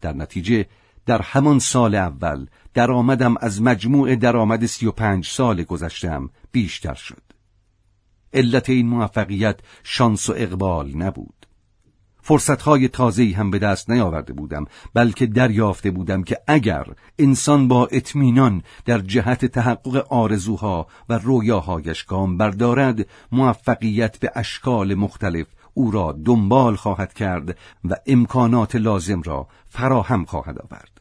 در 0.00 0.12
نتیجه 0.12 0.66
در 1.06 1.22
همان 1.22 1.58
سال 1.58 1.94
اول 1.94 2.46
درآمدم 2.74 3.34
از 3.40 3.62
مجموع 3.62 4.14
درآمد 4.14 4.66
سی 4.66 4.86
و 4.86 4.90
پنج 4.90 5.26
سال 5.26 5.62
گذشتم 5.62 6.30
بیشتر 6.52 6.94
شد. 6.94 7.22
علت 8.32 8.70
این 8.70 8.86
موفقیت 8.86 9.60
شانس 9.82 10.28
و 10.28 10.34
اقبال 10.36 10.96
نبود. 10.96 11.35
فرصتهای 12.26 12.88
تازه‌ای 12.88 13.32
هم 13.32 13.50
به 13.50 13.58
دست 13.58 13.90
نیاورده 13.90 14.32
بودم 14.32 14.64
بلکه 14.94 15.26
دریافته 15.26 15.90
بودم 15.90 16.22
که 16.22 16.38
اگر 16.46 16.86
انسان 17.18 17.68
با 17.68 17.86
اطمینان 17.86 18.62
در 18.84 18.98
جهت 18.98 19.44
تحقق 19.44 20.06
آرزوها 20.12 20.86
و 21.08 21.18
رویاهایش 21.18 22.04
گام 22.04 22.36
بردارد 22.36 23.06
موفقیت 23.32 24.18
به 24.18 24.32
اشکال 24.34 24.94
مختلف 24.94 25.46
او 25.74 25.90
را 25.90 26.18
دنبال 26.24 26.76
خواهد 26.76 27.14
کرد 27.14 27.58
و 27.84 27.94
امکانات 28.06 28.76
لازم 28.76 29.22
را 29.22 29.48
فراهم 29.68 30.24
خواهد 30.24 30.58
آورد. 30.58 31.00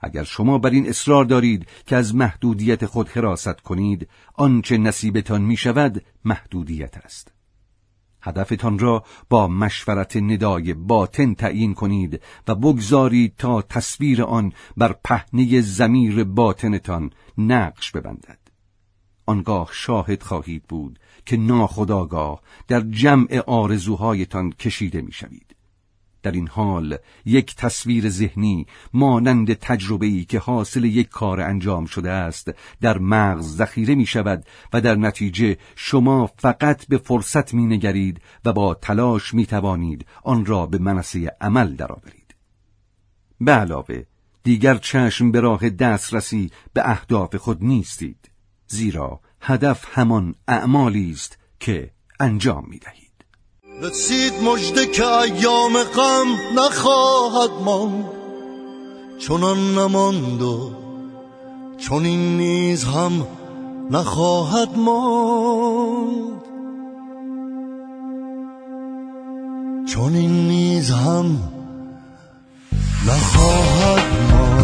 اگر 0.00 0.24
شما 0.24 0.58
بر 0.58 0.70
این 0.70 0.88
اصرار 0.88 1.24
دارید 1.24 1.66
که 1.86 1.96
از 1.96 2.14
محدودیت 2.14 2.86
خود 2.86 3.08
حراست 3.08 3.60
کنید 3.60 4.08
آنچه 4.34 4.78
نصیبتان 4.78 5.42
می 5.42 5.56
شود 5.56 6.04
محدودیت 6.24 6.96
است. 6.96 7.39
هدفتان 8.22 8.78
را 8.78 9.04
با 9.28 9.48
مشورت 9.48 10.16
ندای 10.16 10.74
باطن 10.74 11.34
تعیین 11.34 11.74
کنید 11.74 12.22
و 12.48 12.54
بگذارید 12.54 13.36
تا 13.36 13.62
تصویر 13.62 14.22
آن 14.22 14.52
بر 14.76 14.92
پهنه 15.04 15.60
زمیر 15.60 16.24
باطنتان 16.24 17.10
نقش 17.38 17.90
ببندد. 17.90 18.38
آنگاه 19.26 19.68
شاهد 19.72 20.22
خواهید 20.22 20.62
بود 20.62 20.98
که 21.26 21.36
ناخداگاه 21.36 22.40
در 22.68 22.80
جمع 22.80 23.38
آرزوهایتان 23.46 24.50
کشیده 24.50 25.00
می‌شوید. 25.00 25.56
در 26.22 26.30
این 26.30 26.48
حال 26.48 26.98
یک 27.24 27.56
تصویر 27.56 28.08
ذهنی 28.08 28.66
مانند 28.92 29.54
تجربه‌ای 29.54 30.24
که 30.24 30.38
حاصل 30.38 30.84
یک 30.84 31.08
کار 31.08 31.40
انجام 31.40 31.86
شده 31.86 32.10
است 32.10 32.50
در 32.80 32.98
مغز 32.98 33.56
ذخیره 33.56 33.94
می 33.94 34.06
شود 34.06 34.44
و 34.72 34.80
در 34.80 34.94
نتیجه 34.94 35.56
شما 35.76 36.30
فقط 36.36 36.86
به 36.86 36.98
فرصت 36.98 37.54
می 37.54 37.66
نگرید 37.66 38.20
و 38.44 38.52
با 38.52 38.74
تلاش 38.74 39.34
می 39.34 39.46
توانید 39.46 40.06
آن 40.24 40.46
را 40.46 40.66
به 40.66 40.78
منصه 40.78 41.36
عمل 41.40 41.74
درآورید. 41.74 42.34
به 43.40 43.52
علاوه 43.52 44.02
دیگر 44.42 44.74
چشم 44.74 45.30
به 45.30 45.40
راه 45.40 45.70
دسترسی 45.70 46.50
به 46.72 46.90
اهداف 46.90 47.36
خود 47.36 47.64
نیستید 47.64 48.30
زیرا 48.66 49.20
هدف 49.40 49.98
همان 49.98 50.34
اعمالی 50.48 51.10
است 51.10 51.38
که 51.60 51.90
انجام 52.20 52.66
می 52.68 52.78
دهید. 52.78 53.09
رسید 53.82 54.32
مجده 54.42 54.86
که 54.86 55.06
ایام 55.06 55.82
غم 55.82 56.26
نخواهد 56.54 57.50
ماند. 57.64 58.04
چنان 59.18 59.78
نماند 59.78 60.42
و 60.42 60.70
چون 61.78 62.04
این 62.04 62.36
نیز 62.36 62.84
هم 62.84 63.26
نخواهد 63.90 64.78
ماند. 64.78 66.42
چون 69.86 70.14
این 70.14 70.48
نیز 70.48 70.90
هم 70.90 71.38
نخواهد 73.06 74.06
ماند. 74.32 74.59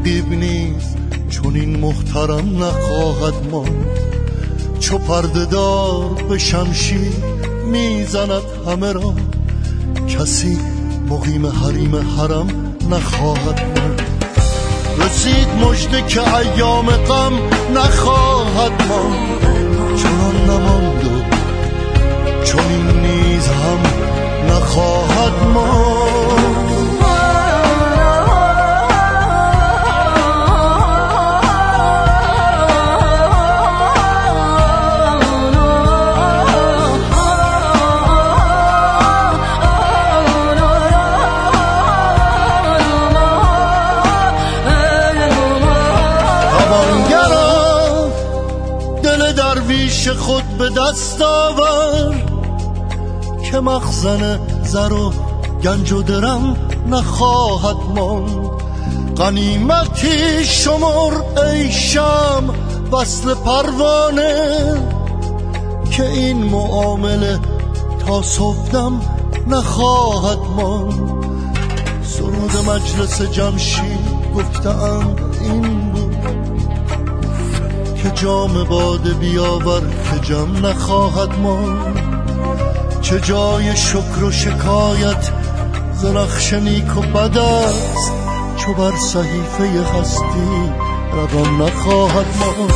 رقیب 0.00 0.32
نیز 0.32 0.96
چون 1.30 1.56
این 1.56 1.78
محترم 1.78 2.64
نخواهد 2.64 3.34
ماند. 3.50 3.86
چو 4.80 4.98
پردهدار 4.98 6.22
به 6.28 6.38
شمشیر 6.38 7.12
می‌زند 7.66 8.42
همه 8.66 8.92
را 8.92 9.14
کسی 10.08 10.58
مقیم 11.08 11.46
حریم 11.46 11.96
حرم 11.96 12.48
نخواهد 12.90 13.60
ماند. 13.78 14.02
رسید 14.98 15.48
مجده 15.64 16.02
که 16.02 16.36
ایام 16.36 16.86
غم 16.90 17.32
نخواهد 17.74 18.82
ماند. 18.88 19.40
چون 19.96 20.50
نماند 20.50 21.04
و 21.04 22.44
چون 22.44 22.64
این 22.64 23.00
نیز 23.00 23.46
هم 23.46 23.78
نخواهد 24.48 25.32
ماند. 25.54 25.79
دست 50.90 51.22
که 53.50 53.60
مخزن 53.60 54.40
زر 54.64 54.92
و 54.92 55.12
گنج 55.62 55.92
و 55.92 56.02
درم 56.02 56.56
نخواهد 56.88 57.76
ماند. 57.94 58.50
قنیمتی 59.16 60.44
شمر 60.44 61.12
ای 61.42 61.72
شم 61.72 62.54
وصل 62.92 63.34
پروانه 63.34 64.58
که 65.90 66.08
این 66.08 66.36
معامله 66.42 67.38
تا 68.06 68.22
صبحدم 68.22 69.00
نخواهد 69.46 70.38
ماند. 70.56 71.24
سرود 72.02 72.56
مجلس 72.56 73.22
جمشید 73.22 74.32
گفتم 74.34 75.16
این 75.40 75.90
بود. 75.90 76.59
که 78.02 78.10
جام 78.10 78.64
باده 78.64 79.14
بیاور 79.14 79.80
که 79.80 80.18
جم 80.22 80.66
نخواهد 80.66 81.38
ماند 81.38 82.00
چه 83.02 83.20
جای 83.20 83.76
شکر 83.76 84.24
و 84.24 84.30
شکایت 84.30 85.30
ز 85.94 86.04
نقش 86.04 86.52
نیک 86.52 86.96
و 86.96 87.00
بد 87.00 87.38
است. 87.38 88.12
چو 88.56 88.74
بر 88.74 88.96
صحیفه 88.96 89.98
هستی 89.98 90.72
رقم 91.12 91.62
نخواهد 91.62 92.26
ما 92.40 92.68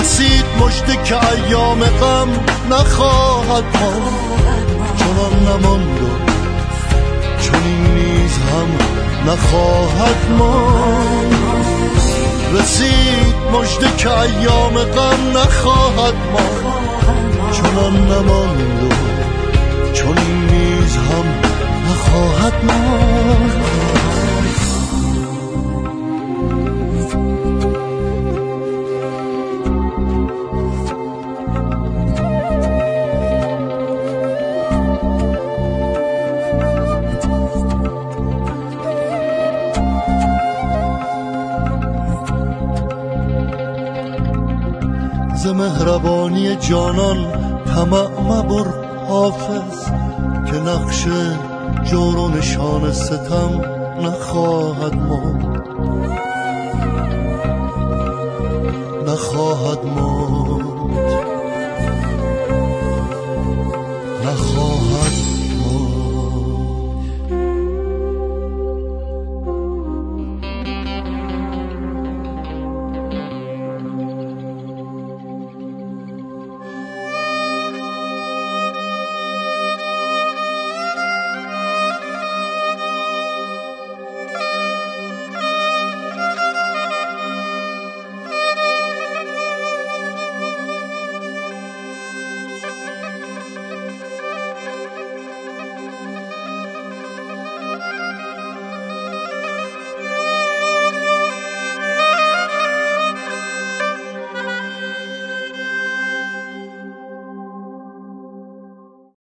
رسید 0.00 0.44
مجده 0.60 1.02
که 1.04 1.32
ایام 1.32 1.84
غم 1.84 2.28
نخواهد 2.70 3.64
ما 3.74 3.92
چنان 4.96 5.42
نماند 5.42 6.02
و 6.02 6.08
چنین 7.42 7.94
نیز 7.94 8.32
هم 8.32 8.68
نخواهد 9.26 10.30
ما 10.38 11.33
رسید 12.54 13.34
مجده 13.52 13.96
که 13.96 14.20
ایام 14.20 14.74
غم 14.74 15.38
نخواهد 15.38 16.14
ما 16.32 17.50
چنان 17.52 17.96
نماند 17.96 18.82
و 18.82 19.92
چنین 19.92 20.46
نیز 20.50 20.96
هم 20.96 21.26
نخواهد 21.90 22.64
ما 22.64 23.83
جانان 46.54 47.26
طمع 47.64 48.08
مبر 48.20 48.66
حافظ 49.08 49.84
که 50.46 50.56
نقش 50.60 51.06
جور 51.84 52.16
و 52.16 52.28
نشان 52.28 52.92
ستم 52.92 53.60
نخواهد 54.00 54.94
ماند. 54.94 55.64
نخواهد 59.08 59.84
ماند. 59.84 61.23